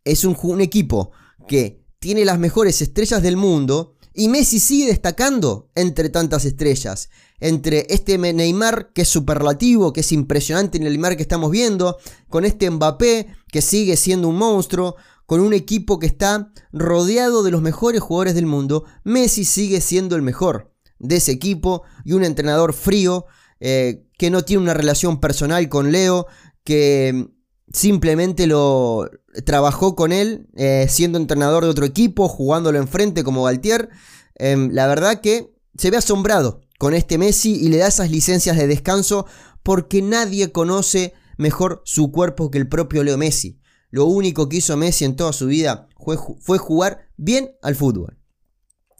es 0.05 0.23
un, 0.23 0.37
un 0.41 0.61
equipo 0.61 1.11
que 1.49 1.83
tiene 1.99 2.23
las 2.23 2.39
mejores 2.39 2.81
estrellas 2.81 3.21
del 3.21 3.35
mundo 3.35 3.97
y 4.13 4.29
Messi 4.29 4.61
sigue 4.61 4.87
destacando 4.87 5.69
entre 5.75 6.07
tantas 6.07 6.45
estrellas. 6.45 7.09
Entre 7.41 7.87
este 7.89 8.17
Neymar 8.17 8.93
que 8.93 9.01
es 9.01 9.09
superlativo, 9.09 9.91
que 9.91 9.99
es 9.99 10.13
impresionante 10.13 10.77
en 10.77 10.85
el 10.85 10.93
Neymar 10.93 11.17
que 11.17 11.23
estamos 11.23 11.51
viendo, 11.51 11.97
con 12.29 12.45
este 12.45 12.69
Mbappé 12.69 13.27
que 13.51 13.61
sigue 13.61 13.97
siendo 13.97 14.29
un 14.29 14.37
monstruo, 14.37 14.95
con 15.25 15.41
un 15.41 15.51
equipo 15.51 15.99
que 15.99 16.07
está 16.07 16.53
rodeado 16.71 17.43
de 17.43 17.51
los 17.51 17.61
mejores 17.61 17.99
jugadores 17.99 18.33
del 18.33 18.45
mundo, 18.45 18.85
Messi 19.03 19.43
sigue 19.43 19.81
siendo 19.81 20.15
el 20.15 20.21
mejor 20.21 20.73
de 20.99 21.17
ese 21.17 21.33
equipo 21.33 21.83
y 22.05 22.13
un 22.13 22.23
entrenador 22.23 22.71
frío 22.71 23.25
eh, 23.59 24.05
que 24.17 24.29
no 24.29 24.43
tiene 24.43 24.63
una 24.63 24.73
relación 24.73 25.19
personal 25.19 25.67
con 25.69 25.91
Leo, 25.91 26.27
que 26.63 27.29
simplemente 27.71 28.47
lo 28.47 29.09
trabajó 29.45 29.95
con 29.95 30.11
él 30.11 30.47
eh, 30.55 30.87
siendo 30.89 31.17
entrenador 31.17 31.63
de 31.63 31.69
otro 31.69 31.85
equipo, 31.85 32.27
jugándolo 32.27 32.77
enfrente 32.77 33.23
como 33.23 33.43
Galtier. 33.43 33.89
Em, 34.35 34.69
la 34.71 34.87
verdad 34.87 35.21
que 35.21 35.53
se 35.77 35.91
ve 35.91 35.97
asombrado 35.97 36.61
con 36.77 36.93
este 36.93 37.17
Messi 37.17 37.55
y 37.55 37.69
le 37.69 37.77
da 37.77 37.87
esas 37.87 38.09
licencias 38.09 38.57
de 38.57 38.67
descanso 38.67 39.25
porque 39.63 40.01
nadie 40.01 40.51
conoce 40.51 41.13
mejor 41.37 41.81
su 41.85 42.11
cuerpo 42.11 42.49
que 42.51 42.57
el 42.57 42.67
propio 42.67 43.03
Leo 43.03 43.17
Messi. 43.17 43.59
Lo 43.91 44.05
único 44.05 44.49
que 44.49 44.57
hizo 44.57 44.77
Messi 44.77 45.05
en 45.05 45.15
toda 45.15 45.33
su 45.33 45.47
vida 45.47 45.87
fue, 45.97 46.17
fue 46.39 46.57
jugar 46.57 47.09
bien 47.17 47.51
al 47.61 47.75
fútbol. 47.75 48.17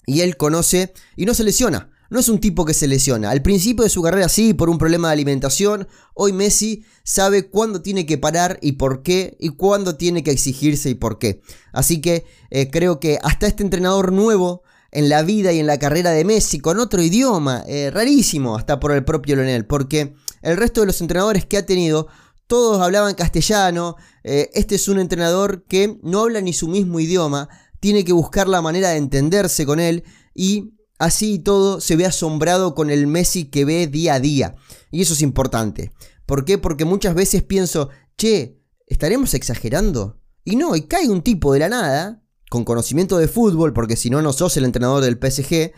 Y 0.06 0.22
él 0.22 0.38
conoce 0.38 0.94
y 1.16 1.26
no 1.26 1.34
se 1.34 1.44
lesiona. 1.44 1.92
No 2.10 2.20
es 2.20 2.28
un 2.28 2.40
tipo 2.40 2.66
que 2.66 2.74
se 2.74 2.88
lesiona. 2.88 3.30
Al 3.30 3.44
principio 3.44 3.84
de 3.84 3.90
su 3.90 4.02
carrera 4.02 4.30
sí, 4.30 4.56
por 4.56 4.70
un 4.70 4.80
problema 4.80 5.10
de 5.10 5.14
alimentación. 5.14 5.88
Hoy 6.16 6.34
Messi 6.34 6.84
sabe 7.04 7.50
cuándo 7.50 7.82
tiene 7.82 8.08
que 8.08 8.18
parar 8.18 8.58
y 8.62 8.74
por 8.74 9.04
qué, 9.04 9.38
y 9.40 9.50
cuándo 9.50 9.96
tiene 9.96 10.24
que 10.24 10.32
exigirse 10.32 10.90
y 10.90 10.96
por 10.96 11.20
qué. 11.20 11.42
Así 11.72 12.02
que 12.02 12.26
eh, 12.50 12.72
creo 12.72 13.00
que 13.00 13.20
hasta 13.22 13.46
este 13.46 13.64
entrenador 13.64 14.12
nuevo 14.12 14.64
en 14.92 15.08
la 15.08 15.22
vida 15.22 15.52
y 15.52 15.60
en 15.60 15.68
la 15.68 15.78
carrera 15.78 16.10
de 16.10 16.26
Messi 16.26 16.60
con 16.60 16.80
otro 16.80 17.02
idioma, 17.02 17.64
eh, 17.68 17.92
rarísimo 17.92 18.56
hasta 18.56 18.80
por 18.80 18.92
el 18.92 19.06
propio 19.06 19.36
Lionel, 19.36 19.68
porque 19.68 20.16
el 20.42 20.58
resto 20.58 20.82
de 20.82 20.88
los 20.88 21.02
entrenadores 21.02 21.46
que 21.46 21.58
ha 21.58 21.66
tenido, 21.66 22.08
todos 22.48 22.82
hablaban 22.82 23.14
castellano, 23.14 23.98
eh, 24.24 24.50
este 24.56 24.76
es 24.76 24.88
un 24.88 25.00
entrenador 25.00 25.64
que 25.66 26.00
no 26.02 26.22
habla 26.22 26.42
ni 26.42 26.54
su 26.54 26.68
mismo 26.68 27.00
idioma, 27.00 27.50
tiene 27.80 28.04
que 28.04 28.14
buscar 28.14 28.48
la 28.48 28.64
manera 28.64 28.90
de 28.90 28.98
entenderse 28.98 29.66
con 29.68 29.80
él 29.80 30.04
y 30.34 30.74
Así 31.00 31.36
y 31.36 31.40
todo 31.40 31.80
se 31.80 31.96
ve 31.96 32.06
asombrado 32.06 32.76
con 32.76 32.90
el 32.90 33.08
Messi 33.08 33.46
que 33.46 33.64
ve 33.64 33.88
día 33.88 34.16
a 34.16 34.20
día. 34.20 34.56
Y 34.92 35.02
eso 35.02 35.14
es 35.14 35.22
importante. 35.22 35.94
¿Por 36.26 36.44
qué? 36.44 36.58
Porque 36.58 36.84
muchas 36.84 37.16
veces 37.16 37.42
pienso, 37.42 37.90
che, 38.18 38.62
¿estaremos 38.86 39.34
exagerando? 39.34 40.22
Y 40.44 40.58
no, 40.58 40.76
y 40.76 40.84
cae 40.84 41.08
un 41.08 41.22
tipo 41.22 41.54
de 41.54 41.60
la 41.60 41.70
nada, 41.70 42.22
con 42.50 42.66
conocimiento 42.66 43.18
de 43.18 43.30
fútbol, 43.30 43.72
porque 43.72 43.96
si 43.96 44.10
no, 44.10 44.22
no 44.22 44.34
sos 44.34 44.58
el 44.58 44.66
entrenador 44.66 45.02
del 45.02 45.18
PSG, 45.18 45.72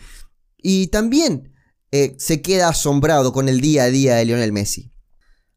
y 0.57 0.88
también 0.88 1.53
eh, 1.91 2.15
se 2.17 2.41
queda 2.41 2.69
asombrado 2.69 3.31
con 3.31 3.47
el 3.47 3.62
día 3.62 3.84
a 3.84 3.91
día 3.91 4.15
de 4.15 4.25
Lionel 4.25 4.51
Messi. 4.51 4.91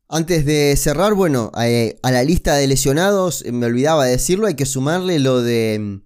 Antes 0.09 0.45
de 0.45 0.77
cerrar, 0.77 1.15
bueno, 1.15 1.51
eh, 1.59 1.99
a 2.03 2.13
la 2.13 2.23
lista 2.23 2.55
de 2.57 2.67
lesionados, 2.67 3.43
eh, 3.47 3.53
me 3.53 3.65
olvidaba 3.65 4.05
decirlo, 4.05 4.47
hay 4.47 4.57
que 4.57 4.67
sumarle 4.67 5.19
lo 5.21 5.43
de, 5.43 6.03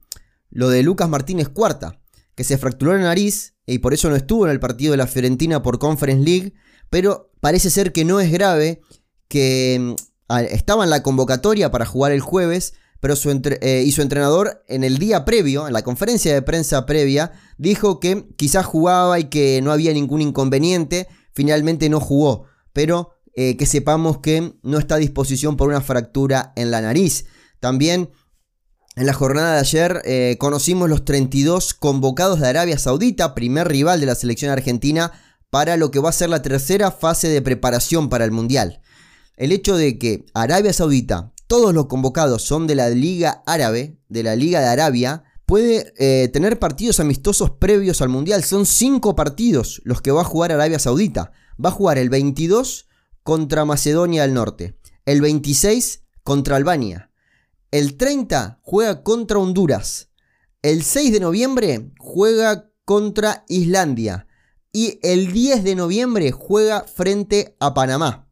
lo 0.48 0.68
de 0.68 0.84
Lucas 0.84 1.08
Martínez 1.08 1.48
Cuarta 1.48 2.00
que 2.38 2.44
se 2.44 2.56
fracturó 2.56 2.96
la 2.96 3.02
nariz 3.02 3.54
y 3.66 3.80
por 3.80 3.92
eso 3.92 4.08
no 4.08 4.14
estuvo 4.14 4.46
en 4.46 4.52
el 4.52 4.60
partido 4.60 4.92
de 4.92 4.96
la 4.96 5.08
Fiorentina 5.08 5.60
por 5.60 5.80
Conference 5.80 6.24
League, 6.24 6.54
pero 6.88 7.32
parece 7.40 7.68
ser 7.68 7.90
que 7.90 8.04
no 8.04 8.20
es 8.20 8.30
grave, 8.30 8.80
que 9.26 9.96
mm, 10.28 10.34
estaba 10.52 10.84
en 10.84 10.90
la 10.90 11.02
convocatoria 11.02 11.72
para 11.72 11.84
jugar 11.84 12.12
el 12.12 12.20
jueves, 12.20 12.74
pero 13.00 13.16
su 13.16 13.28
eh, 13.60 13.82
y 13.84 13.90
su 13.90 14.02
entrenador 14.02 14.62
en 14.68 14.84
el 14.84 14.98
día 14.98 15.24
previo, 15.24 15.66
en 15.66 15.72
la 15.72 15.82
conferencia 15.82 16.32
de 16.32 16.40
prensa 16.40 16.86
previa, 16.86 17.32
dijo 17.56 17.98
que 17.98 18.28
quizás 18.36 18.64
jugaba 18.64 19.18
y 19.18 19.24
que 19.24 19.60
no 19.60 19.72
había 19.72 19.92
ningún 19.92 20.22
inconveniente, 20.22 21.08
finalmente 21.32 21.88
no 21.88 21.98
jugó, 21.98 22.44
pero 22.72 23.16
eh, 23.34 23.56
que 23.56 23.66
sepamos 23.66 24.18
que 24.18 24.52
no 24.62 24.78
está 24.78 24.94
a 24.94 24.98
disposición 24.98 25.56
por 25.56 25.70
una 25.70 25.80
fractura 25.80 26.52
en 26.54 26.70
la 26.70 26.82
nariz. 26.82 27.24
También 27.58 28.10
en 28.98 29.06
la 29.06 29.12
jornada 29.12 29.54
de 29.54 29.60
ayer 29.60 30.02
eh, 30.04 30.36
conocimos 30.40 30.88
los 30.88 31.04
32 31.04 31.72
convocados 31.72 32.40
de 32.40 32.48
Arabia 32.48 32.78
Saudita, 32.78 33.32
primer 33.32 33.68
rival 33.68 34.00
de 34.00 34.06
la 34.06 34.16
selección 34.16 34.50
argentina, 34.50 35.12
para 35.50 35.76
lo 35.76 35.92
que 35.92 36.00
va 36.00 36.08
a 36.08 36.12
ser 36.12 36.30
la 36.30 36.42
tercera 36.42 36.90
fase 36.90 37.28
de 37.28 37.40
preparación 37.40 38.08
para 38.08 38.24
el 38.24 38.32
Mundial. 38.32 38.80
El 39.36 39.52
hecho 39.52 39.76
de 39.76 39.98
que 39.98 40.26
Arabia 40.34 40.72
Saudita, 40.72 41.32
todos 41.46 41.72
los 41.72 41.86
convocados 41.86 42.42
son 42.42 42.66
de 42.66 42.74
la 42.74 42.90
Liga 42.90 43.44
Árabe, 43.46 44.00
de 44.08 44.24
la 44.24 44.34
Liga 44.34 44.60
de 44.60 44.66
Arabia, 44.66 45.22
puede 45.46 45.94
eh, 45.98 46.28
tener 46.32 46.58
partidos 46.58 46.98
amistosos 46.98 47.50
previos 47.50 48.02
al 48.02 48.08
Mundial. 48.08 48.42
Son 48.42 48.66
cinco 48.66 49.14
partidos 49.14 49.80
los 49.84 50.02
que 50.02 50.10
va 50.10 50.22
a 50.22 50.24
jugar 50.24 50.50
Arabia 50.50 50.80
Saudita. 50.80 51.30
Va 51.64 51.68
a 51.68 51.72
jugar 51.72 51.98
el 51.98 52.10
22 52.10 52.88
contra 53.22 53.64
Macedonia 53.64 54.22
del 54.22 54.34
Norte, 54.34 54.76
el 55.06 55.20
26 55.20 56.02
contra 56.24 56.56
Albania, 56.56 57.07
el 57.70 57.96
30 57.96 58.60
juega 58.62 59.02
contra 59.02 59.38
Honduras. 59.38 60.10
El 60.62 60.82
6 60.82 61.12
de 61.12 61.20
noviembre 61.20 61.92
juega 61.98 62.70
contra 62.84 63.44
Islandia. 63.48 64.26
Y 64.72 64.98
el 65.02 65.32
10 65.32 65.64
de 65.64 65.74
noviembre 65.74 66.30
juega 66.32 66.84
frente 66.84 67.56
a 67.60 67.74
Panamá. 67.74 68.28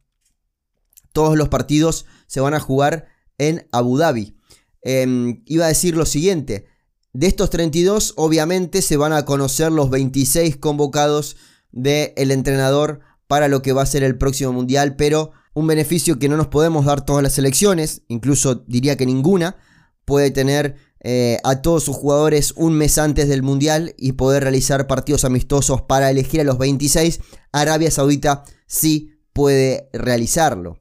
Todos 1.11 1.37
los 1.37 1.49
partidos 1.49 2.05
se 2.27 2.39
van 2.39 2.53
a 2.53 2.59
jugar 2.59 3.07
en 3.37 3.67
Abu 3.71 3.97
Dhabi. 3.97 4.37
Em, 4.81 5.43
iba 5.45 5.65
a 5.65 5.69
decir 5.69 5.95
lo 5.95 6.05
siguiente. 6.05 6.67
De 7.13 7.27
estos 7.27 7.49
32, 7.49 8.13
obviamente 8.17 8.81
se 8.81 8.97
van 8.97 9.13
a 9.13 9.25
conocer 9.25 9.71
los 9.71 9.89
26 9.89 10.57
convocados 10.57 11.37
del 11.71 12.31
entrenador 12.31 12.99
para 13.27 13.47
lo 13.47 13.61
que 13.61 13.73
va 13.73 13.81
a 13.81 13.87
ser 13.87 14.03
el 14.03 14.17
próximo 14.17 14.53
mundial, 14.53 14.95
pero 14.95 15.31
un 15.57 15.65
beneficio 15.65 16.19
que 16.19 16.29
no 16.29 16.37
nos 16.37 16.49
podemos 16.49 16.85
dar 16.85 17.03
todas 17.03 17.23
las 17.23 17.33
selecciones, 17.33 18.03
incluso 18.09 18.63
diría 18.67 18.95
que 18.95 19.07
ninguna, 19.07 19.57
puede 20.05 20.29
tener 20.29 20.75
eh, 20.99 21.39
a 21.43 21.63
todos 21.63 21.83
sus 21.83 21.95
jugadores 21.95 22.53
un 22.55 22.73
mes 22.73 22.99
antes 22.99 23.27
del 23.27 23.41
mundial 23.41 23.95
y 23.97 24.11
poder 24.11 24.43
realizar 24.43 24.85
partidos 24.85 25.25
amistosos 25.25 25.81
para 25.81 26.11
elegir 26.11 26.41
a 26.41 26.43
los 26.43 26.59
26. 26.59 27.21
Arabia 27.51 27.89
Saudita 27.89 28.43
sí 28.67 29.15
puede 29.33 29.89
realizarlo. 29.93 30.77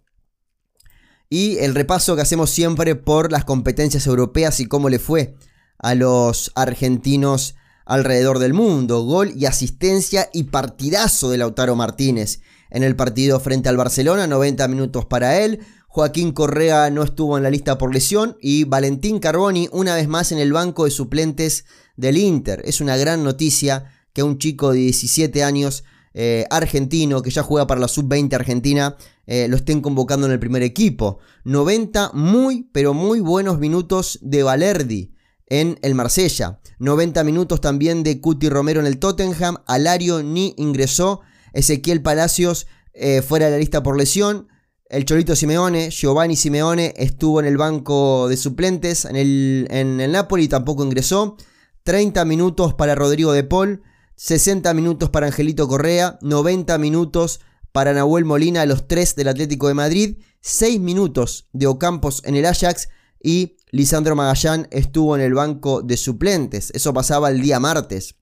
Y 1.31 1.57
el 1.57 1.75
repaso 1.75 2.15
que 2.15 2.21
hacemos 2.21 2.51
siempre 2.51 2.97
por 2.97 3.33
las 3.33 3.47
competencias 3.47 4.07
europeas 4.07 4.61
y 4.61 4.67
cómo 4.67 4.91
le 4.91 4.99
fue 4.99 5.37
a 5.79 5.95
los 5.95 6.53
argentinos 6.55 7.55
alrededor 7.87 8.41
del 8.41 8.53
mundo. 8.53 9.05
Gol 9.05 9.33
y 9.35 9.47
asistencia 9.47 10.29
y 10.35 10.43
partidazo 10.43 11.31
de 11.31 11.39
Lautaro 11.39 11.77
Martínez 11.77 12.43
en 12.77 12.83
el 12.83 12.95
partido 12.95 13.41
frente 13.41 13.71
al 13.71 13.79
Barcelona, 13.79 14.27
90 14.27 14.69
minutos 14.69 15.07
para 15.07 15.41
él. 15.41 15.61
Joaquín 15.89 16.33
Correa 16.33 16.91
no 16.91 17.05
estuvo 17.05 17.39
en 17.39 17.43
la 17.43 17.49
lista 17.49 17.79
por 17.79 17.91
lesión 17.91 18.37
y 18.39 18.65
Valentín 18.65 19.19
Carboni 19.19 19.71
una 19.73 19.95
vez 19.95 20.09
más 20.09 20.31
en 20.31 20.39
el 20.39 20.53
banco 20.53 20.85
de 20.85 20.91
suplentes 20.91 21.65
del 21.97 22.19
Inter. 22.19 22.61
Es 22.67 22.83
una 22.83 22.99
gran 22.99 23.25
noticia 23.25 23.91
que 24.13 24.23
un 24.23 24.37
chico 24.37 24.73
de 24.73 24.81
17 24.81 25.43
años 25.43 25.85
eh, 26.13 26.45
argentino 26.51 27.23
que 27.23 27.31
ya 27.31 27.43
juega 27.43 27.67
para 27.67 27.81
la 27.81 27.89
sub-20 27.89 28.35
argentina 28.35 28.99
eh, 29.27 29.49
lo 29.49 29.57
estén 29.57 29.81
convocando 29.81 30.27
en 30.27 30.33
el 30.35 30.39
primer 30.39 30.63
equipo. 30.63 31.19
90 31.45 32.11
muy 32.13 32.69
pero 32.73 32.93
muy 32.93 33.21
buenos 33.21 33.59
minutos 33.59 34.19
de 34.21 34.43
Valerdi 34.43 35.15
en 35.47 35.79
el 35.81 35.95
Marsella. 35.95 36.61
90 36.79 37.25
minutos 37.25 37.63
también 37.63 38.03
de 38.03 38.21
Cuti 38.21 38.51
Romero 38.51 38.81
en 38.81 38.87
el 38.87 38.99
Tottenham. 38.99 39.57
Alario 39.67 40.23
ni 40.23 40.53
ingresó. 40.59 41.23
Ezequiel 41.57 42.03
Palacios 42.03 42.67
eh, 42.93 43.23
fuera 43.23 43.47
de 43.47 43.53
la 43.53 43.59
lista 43.59 43.83
por 43.83 43.97
lesión. 43.97 44.49
El 44.89 45.05
Cholito 45.05 45.35
Simeone, 45.35 45.91
Giovanni 45.91 46.37
Simeone, 46.37 46.95
estuvo 46.97 47.41
en 47.41 47.47
el 47.47 47.57
banco 47.57 48.29
de 48.29 48.37
suplentes 48.37 49.05
en 49.05 49.17
el, 49.17 49.67
en 49.71 50.01
el 50.01 50.13
Napoli, 50.13 50.47
tampoco 50.49 50.85
ingresó. 50.85 51.37
30 51.83 52.25
minutos 52.25 52.75
para 52.75 52.95
Rodrigo 52.95 53.33
de 53.33 53.43
Paul, 53.43 53.83
60 54.17 54.73
minutos 54.75 55.11
para 55.11 55.27
Angelito 55.27 55.67
Correa, 55.67 56.19
90 56.21 56.79
minutos 56.79 57.41
para 57.73 57.93
Nahuel 57.93 58.25
Molina, 58.25 58.65
los 58.67 58.87
3 58.87 59.17
del 59.17 59.29
Atlético 59.29 59.69
de 59.69 59.75
Madrid, 59.75 60.19
6 60.41 60.81
minutos 60.81 61.49
de 61.53 61.67
Ocampos 61.67 62.23
en 62.25 62.37
el 62.37 62.47
Ajax 62.47 62.89
y 63.23 63.57
Lisandro 63.71 64.15
Magallán 64.15 64.69
estuvo 64.71 65.17
en 65.17 65.23
el 65.23 65.35
banco 65.35 65.83
de 65.83 65.97
suplentes. 65.97 66.71
Eso 66.73 66.95
pasaba 66.95 67.31
el 67.31 67.41
día 67.41 67.61
martes. 67.61 68.15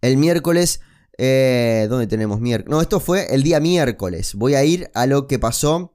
El 0.00 0.16
miércoles 0.16 0.80
eh, 1.18 1.86
¿Dónde 1.88 2.06
tenemos 2.06 2.40
miércoles? 2.40 2.70
No, 2.70 2.80
esto 2.80 3.00
fue 3.00 3.34
el 3.34 3.42
día 3.42 3.60
miércoles. 3.60 4.34
Voy 4.34 4.54
a 4.54 4.64
ir 4.64 4.90
a 4.94 5.06
lo 5.06 5.26
que 5.26 5.38
pasó 5.38 5.94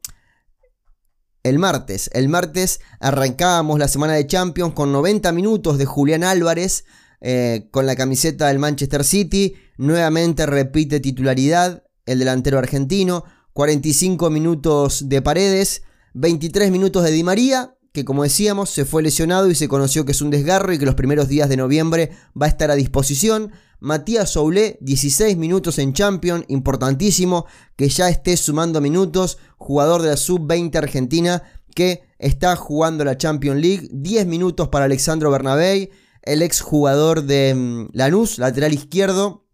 el 1.43 1.59
martes. 1.59 2.09
El 2.13 2.29
martes 2.29 2.79
arrancábamos 2.99 3.79
la 3.79 3.87
semana 3.87 4.13
de 4.13 4.27
Champions 4.27 4.73
con 4.73 4.91
90 4.91 5.31
minutos 5.31 5.77
de 5.77 5.85
Julián 5.85 6.23
Álvarez 6.23 6.85
eh, 7.19 7.67
con 7.71 7.85
la 7.85 7.95
camiseta 7.95 8.47
del 8.47 8.59
Manchester 8.59 9.03
City. 9.03 9.55
Nuevamente 9.77 10.45
repite 10.45 10.99
titularidad 10.99 11.83
el 12.05 12.19
delantero 12.19 12.59
argentino. 12.59 13.23
45 13.53 14.29
minutos 14.29 15.09
de 15.09 15.21
Paredes. 15.21 15.83
23 16.13 16.71
minutos 16.71 17.03
de 17.03 17.11
Di 17.11 17.23
María 17.23 17.75
que 17.93 18.05
como 18.05 18.23
decíamos 18.23 18.69
se 18.69 18.85
fue 18.85 19.03
lesionado 19.03 19.49
y 19.49 19.55
se 19.55 19.67
conoció 19.67 20.05
que 20.05 20.13
es 20.13 20.21
un 20.21 20.29
desgarro 20.29 20.73
y 20.73 20.79
que 20.79 20.85
los 20.85 20.95
primeros 20.95 21.27
días 21.27 21.49
de 21.49 21.57
noviembre 21.57 22.11
va 22.39 22.45
a 22.45 22.49
estar 22.49 22.71
a 22.71 22.75
disposición. 22.75 23.51
Matías 23.81 24.29
Soulé, 24.29 24.77
16 24.81 25.37
minutos 25.37 25.79
en 25.79 25.93
Champions, 25.93 26.45
importantísimo 26.49 27.47
que 27.75 27.89
ya 27.89 28.09
esté 28.09 28.37
sumando 28.37 28.79
minutos, 28.79 29.39
jugador 29.57 30.03
de 30.03 30.09
la 30.09 30.17
Sub-20 30.17 30.75
Argentina 30.75 31.41
que 31.73 32.03
está 32.19 32.55
jugando 32.55 33.03
la 33.03 33.17
Champions 33.17 33.59
League, 33.59 33.89
10 33.91 34.27
minutos 34.27 34.67
para 34.67 34.85
Alexandro 34.85 35.31
Bernabé, 35.31 35.89
el 36.21 36.43
ex 36.43 36.61
jugador 36.61 37.23
de 37.23 37.55
mm, 37.55 37.89
Lanús, 37.93 38.37
lateral 38.37 38.71
izquierdo, 38.71 39.47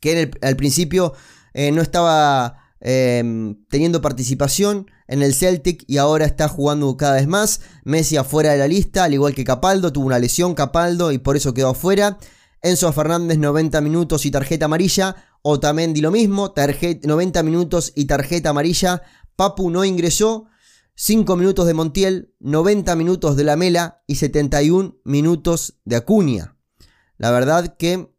que 0.00 0.30
al 0.40 0.56
principio 0.56 1.12
eh, 1.52 1.72
no 1.72 1.82
estaba 1.82 2.56
em, 2.80 3.66
teniendo 3.68 4.00
participación 4.00 4.90
en 5.08 5.20
el 5.20 5.34
Celtic 5.34 5.84
y 5.86 5.98
ahora 5.98 6.24
está 6.24 6.48
jugando 6.48 6.96
cada 6.96 7.16
vez 7.16 7.28
más. 7.28 7.60
Messi 7.84 8.16
afuera 8.16 8.52
de 8.52 8.58
la 8.58 8.66
lista, 8.66 9.04
al 9.04 9.12
igual 9.12 9.34
que 9.34 9.44
Capaldo, 9.44 9.92
tuvo 9.92 10.06
una 10.06 10.18
lesión 10.18 10.54
Capaldo 10.54 11.12
y 11.12 11.18
por 11.18 11.36
eso 11.36 11.52
quedó 11.52 11.68
afuera. 11.68 12.18
Enzo 12.62 12.92
Fernández 12.92 13.38
90 13.38 13.80
minutos 13.80 14.24
y 14.24 14.30
tarjeta 14.30 14.66
amarilla. 14.66 15.16
Otamendi 15.42 16.00
lo 16.00 16.12
mismo, 16.12 16.54
90 16.54 17.42
minutos 17.42 17.92
y 17.96 18.04
tarjeta 18.04 18.50
amarilla. 18.50 19.02
Papu 19.34 19.68
no 19.68 19.84
ingresó. 19.84 20.46
5 20.94 21.36
minutos 21.36 21.66
de 21.66 21.74
Montiel, 21.74 22.34
90 22.38 22.94
minutos 22.96 23.34
de 23.36 23.44
la 23.44 23.56
Mela 23.56 24.02
y 24.06 24.16
71 24.16 24.98
minutos 25.04 25.80
de 25.84 25.96
Acuña. 25.96 26.56
La 27.16 27.30
verdad 27.30 27.76
que 27.76 28.14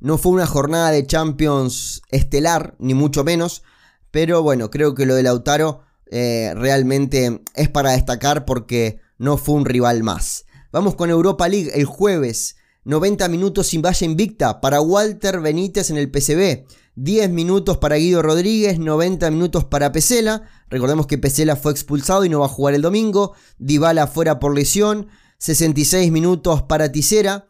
no 0.00 0.18
fue 0.18 0.32
una 0.32 0.46
jornada 0.46 0.90
de 0.90 1.06
Champions 1.06 2.02
estelar, 2.10 2.76
ni 2.78 2.94
mucho 2.94 3.24
menos. 3.24 3.62
Pero 4.10 4.42
bueno, 4.42 4.70
creo 4.70 4.94
que 4.94 5.06
lo 5.06 5.14
de 5.14 5.22
Lautaro 5.22 5.82
eh, 6.10 6.52
realmente 6.54 7.42
es 7.54 7.68
para 7.70 7.92
destacar 7.92 8.44
porque 8.44 9.00
no 9.18 9.38
fue 9.38 9.54
un 9.54 9.64
rival 9.64 10.02
más. 10.02 10.44
Vamos 10.72 10.96
con 10.96 11.08
Europa 11.08 11.48
League 11.48 11.70
el 11.74 11.86
jueves. 11.86 12.56
90 12.86 13.26
minutos 13.28 13.66
sin 13.66 13.82
valla 13.82 14.06
invicta 14.06 14.60
para 14.60 14.80
Walter 14.80 15.40
Benítez 15.40 15.90
en 15.90 15.96
el 15.96 16.08
PCB. 16.08 16.66
10 16.94 17.30
minutos 17.30 17.78
para 17.78 17.96
Guido 17.96 18.22
Rodríguez, 18.22 18.78
90 18.78 19.28
minutos 19.32 19.64
para 19.64 19.90
Pesela. 19.90 20.44
Recordemos 20.70 21.08
que 21.08 21.18
Pesela 21.18 21.56
fue 21.56 21.72
expulsado 21.72 22.24
y 22.24 22.28
no 22.28 22.38
va 22.38 22.46
a 22.46 22.48
jugar 22.48 22.74
el 22.74 22.82
domingo. 22.82 23.34
Dybala 23.58 24.06
fuera 24.06 24.38
por 24.38 24.54
lesión. 24.54 25.08
66 25.38 26.12
minutos 26.12 26.62
para 26.62 26.92
Tisera. 26.92 27.48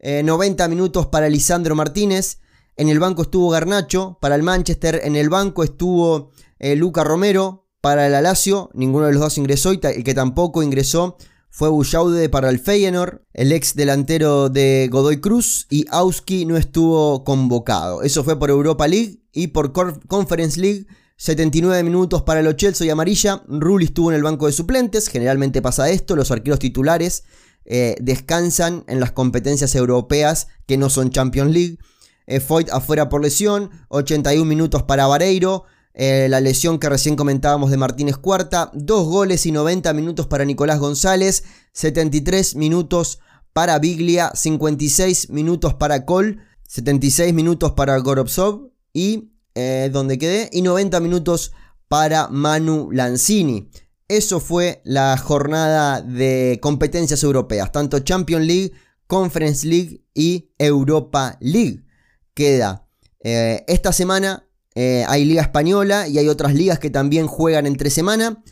90 0.00 0.64
eh, 0.64 0.68
minutos 0.68 1.06
para 1.06 1.28
Lisandro 1.28 1.74
Martínez. 1.74 2.38
En 2.76 2.88
el 2.88 3.00
banco 3.00 3.22
estuvo 3.22 3.50
Garnacho 3.50 4.18
para 4.20 4.36
el 4.36 4.44
Manchester. 4.44 5.00
En 5.02 5.16
el 5.16 5.28
banco 5.28 5.64
estuvo 5.64 6.30
eh, 6.60 6.76
Luca 6.76 7.02
Romero 7.02 7.66
para 7.80 8.06
el 8.06 8.14
Alacio. 8.14 8.70
Ninguno 8.72 9.06
de 9.06 9.14
los 9.14 9.20
dos 9.20 9.36
ingresó 9.36 9.72
y 9.72 9.80
el 9.82 10.04
que 10.04 10.14
tampoco 10.14 10.62
ingresó 10.62 11.16
fue 11.56 11.70
Bullaude 11.70 12.28
para 12.28 12.50
el 12.50 12.58
Feyenoord, 12.58 13.22
el 13.32 13.50
ex 13.50 13.74
delantero 13.74 14.50
de 14.50 14.90
Godoy 14.92 15.22
Cruz 15.22 15.66
y 15.70 15.86
Auski 15.88 16.44
no 16.44 16.58
estuvo 16.58 17.24
convocado. 17.24 18.02
Eso 18.02 18.22
fue 18.24 18.38
por 18.38 18.50
Europa 18.50 18.86
League 18.86 19.22
y 19.32 19.46
por 19.46 19.72
Conference 19.72 20.60
League. 20.60 20.86
79 21.16 21.82
minutos 21.82 22.24
para 22.24 22.40
el 22.40 22.56
Chelsea 22.56 22.86
y 22.86 22.90
Amarilla. 22.90 23.42
Rulli 23.48 23.86
estuvo 23.86 24.10
en 24.10 24.16
el 24.16 24.22
banco 24.22 24.44
de 24.44 24.52
suplentes. 24.52 25.08
Generalmente 25.08 25.62
pasa 25.62 25.88
esto. 25.88 26.14
Los 26.14 26.30
arqueros 26.30 26.58
titulares 26.58 27.24
eh, 27.64 27.96
descansan 28.02 28.84
en 28.86 29.00
las 29.00 29.12
competencias 29.12 29.74
europeas 29.74 30.48
que 30.66 30.76
no 30.76 30.90
son 30.90 31.08
Champions 31.08 31.52
League. 31.52 31.78
Eh, 32.26 32.40
Foyt 32.40 32.68
afuera 32.68 33.08
por 33.08 33.22
lesión. 33.22 33.70
81 33.88 34.44
minutos 34.44 34.82
para 34.82 35.06
Vareiro. 35.06 35.64
Eh, 35.98 36.26
la 36.28 36.40
lesión 36.40 36.78
que 36.78 36.90
recién 36.90 37.16
comentábamos 37.16 37.70
de 37.70 37.78
Martínez 37.78 38.18
Cuarta, 38.18 38.70
dos 38.74 39.06
goles 39.06 39.46
y 39.46 39.50
90 39.50 39.94
minutos 39.94 40.26
para 40.26 40.44
Nicolás 40.44 40.78
González, 40.78 41.44
73 41.72 42.54
minutos 42.54 43.20
para 43.54 43.78
Biglia, 43.78 44.30
56 44.34 45.30
minutos 45.30 45.72
para 45.72 46.04
Col, 46.04 46.42
76 46.68 47.32
minutos 47.32 47.72
para 47.72 47.96
Gorovsov 47.96 48.72
y 48.92 49.32
eh, 49.54 49.88
donde 49.90 50.18
quedé, 50.18 50.50
y 50.52 50.60
90 50.60 51.00
minutos 51.00 51.52
para 51.88 52.28
Manu 52.28 52.90
Lanzini. 52.92 53.70
Eso 54.06 54.38
fue 54.38 54.82
la 54.84 55.16
jornada 55.16 56.02
de 56.02 56.58
competencias 56.60 57.22
europeas, 57.22 57.72
tanto 57.72 58.00
Champions 58.00 58.46
League, 58.46 58.72
Conference 59.06 59.66
League 59.66 60.04
y 60.12 60.50
Europa 60.58 61.38
League. 61.40 61.86
Queda 62.34 62.86
eh, 63.20 63.64
esta 63.66 63.94
semana 63.94 64.45
eh, 64.78 65.06
hay 65.08 65.24
liga 65.24 65.40
española 65.40 66.06
y 66.06 66.18
hay 66.18 66.28
otras 66.28 66.54
ligas 66.54 66.78
que 66.78 66.90
también 66.90 67.26
juegan 67.26 67.66
entre 67.66 67.88
semana. 67.88 68.42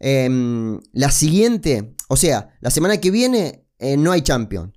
Em, 0.00 0.80
la 0.92 1.12
siguiente, 1.12 1.94
o 2.08 2.16
sea, 2.16 2.56
la 2.60 2.70
semana 2.70 2.96
que 2.96 3.12
viene 3.12 3.64
eh, 3.78 3.96
no 3.96 4.10
hay 4.10 4.22
champion. 4.22 4.76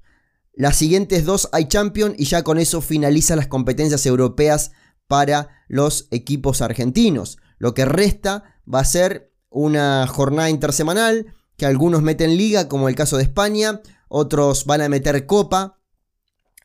Las 0.53 0.77
siguientes 0.77 1.25
dos 1.25 1.49
hay 1.53 1.67
champion 1.67 2.13
y 2.19 2.25
ya 2.25 2.43
con 2.43 2.59
eso 2.59 2.81
finalizan 2.81 3.37
las 3.37 3.47
competencias 3.47 4.05
europeas 4.05 4.73
para 5.07 5.49
los 5.67 6.07
equipos 6.11 6.61
argentinos. 6.61 7.39
Lo 7.57 7.73
que 7.73 7.85
resta 7.85 8.61
va 8.71 8.81
a 8.81 8.85
ser 8.85 9.33
una 9.49 10.05
jornada 10.05 10.51
intersemanal 10.51 11.33
que 11.57 11.65
algunos 11.65 12.03
meten 12.03 12.37
liga, 12.37 12.67
como 12.67 12.89
el 12.89 12.95
caso 12.95 13.17
de 13.17 13.23
España, 13.23 13.81
otros 14.07 14.65
van 14.65 14.81
a 14.81 14.89
meter 14.89 15.25
copa. 15.25 15.79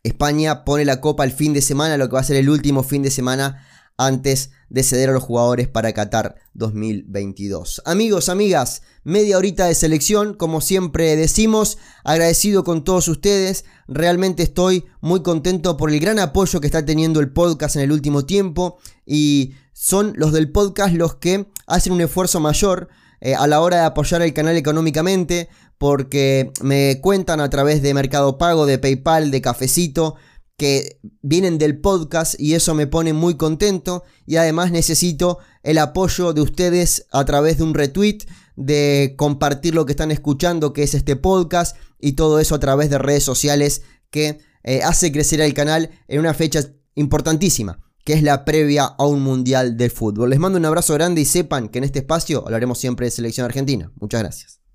España 0.02 0.62
pone 0.64 0.84
la 0.84 1.00
copa 1.00 1.24
el 1.24 1.32
fin 1.32 1.54
de 1.54 1.62
semana, 1.62 1.96
lo 1.96 2.08
que 2.10 2.14
va 2.14 2.20
a 2.20 2.24
ser 2.24 2.36
el 2.36 2.50
último 2.50 2.82
fin 2.82 3.02
de 3.02 3.10
semana 3.10 3.65
antes 3.96 4.50
de 4.68 4.82
ceder 4.82 5.10
a 5.10 5.12
los 5.12 5.22
jugadores 5.22 5.68
para 5.68 5.92
Qatar 5.92 6.36
2022. 6.54 7.82
Amigos, 7.84 8.28
amigas, 8.28 8.82
media 9.04 9.38
horita 9.38 9.66
de 9.66 9.74
selección, 9.74 10.34
como 10.34 10.60
siempre 10.60 11.16
decimos, 11.16 11.78
agradecido 12.04 12.64
con 12.64 12.84
todos 12.84 13.08
ustedes, 13.08 13.64
realmente 13.86 14.42
estoy 14.42 14.84
muy 15.00 15.22
contento 15.22 15.76
por 15.76 15.90
el 15.90 16.00
gran 16.00 16.18
apoyo 16.18 16.60
que 16.60 16.66
está 16.66 16.84
teniendo 16.84 17.20
el 17.20 17.32
podcast 17.32 17.76
en 17.76 17.82
el 17.82 17.92
último 17.92 18.24
tiempo 18.24 18.78
y 19.06 19.54
son 19.72 20.14
los 20.16 20.32
del 20.32 20.50
podcast 20.50 20.94
los 20.94 21.16
que 21.16 21.46
hacen 21.66 21.92
un 21.92 22.00
esfuerzo 22.00 22.40
mayor 22.40 22.88
eh, 23.20 23.34
a 23.34 23.46
la 23.46 23.60
hora 23.60 23.78
de 23.78 23.84
apoyar 23.84 24.22
el 24.22 24.34
canal 24.34 24.56
económicamente 24.56 25.48
porque 25.78 26.52
me 26.62 27.00
cuentan 27.00 27.40
a 27.40 27.50
través 27.50 27.82
de 27.82 27.94
Mercado 27.94 28.38
Pago, 28.38 28.66
de 28.66 28.78
PayPal, 28.78 29.30
de 29.30 29.42
Cafecito, 29.42 30.16
que 30.56 31.00
vienen 31.22 31.58
del 31.58 31.80
podcast 31.80 32.38
y 32.38 32.54
eso 32.54 32.74
me 32.74 32.86
pone 32.86 33.12
muy 33.12 33.36
contento 33.36 34.04
y 34.24 34.36
además 34.36 34.70
necesito 34.70 35.38
el 35.62 35.78
apoyo 35.78 36.32
de 36.32 36.40
ustedes 36.40 37.06
a 37.12 37.24
través 37.24 37.58
de 37.58 37.64
un 37.64 37.74
retweet, 37.74 38.18
de 38.56 39.14
compartir 39.18 39.74
lo 39.74 39.84
que 39.84 39.92
están 39.92 40.10
escuchando 40.10 40.72
que 40.72 40.82
es 40.82 40.94
este 40.94 41.16
podcast 41.16 41.76
y 42.00 42.12
todo 42.12 42.40
eso 42.40 42.54
a 42.54 42.60
través 42.60 42.88
de 42.88 42.98
redes 42.98 43.24
sociales 43.24 43.82
que 44.10 44.38
eh, 44.64 44.82
hace 44.82 45.12
crecer 45.12 45.40
el 45.40 45.52
canal 45.52 45.90
en 46.08 46.20
una 46.20 46.32
fecha 46.32 46.60
importantísima 46.94 47.80
que 48.06 48.12
es 48.12 48.22
la 48.22 48.44
previa 48.44 48.84
a 48.84 49.04
un 49.04 49.20
mundial 49.20 49.76
de 49.76 49.90
fútbol. 49.90 50.30
Les 50.30 50.38
mando 50.38 50.58
un 50.58 50.64
abrazo 50.64 50.94
grande 50.94 51.20
y 51.20 51.24
sepan 51.24 51.68
que 51.68 51.78
en 51.78 51.84
este 51.84 51.98
espacio 51.98 52.44
hablaremos 52.44 52.78
siempre 52.78 53.06
de 53.06 53.10
selección 53.10 53.44
argentina. 53.44 53.90
Muchas 53.96 54.22
gracias. 54.22 54.65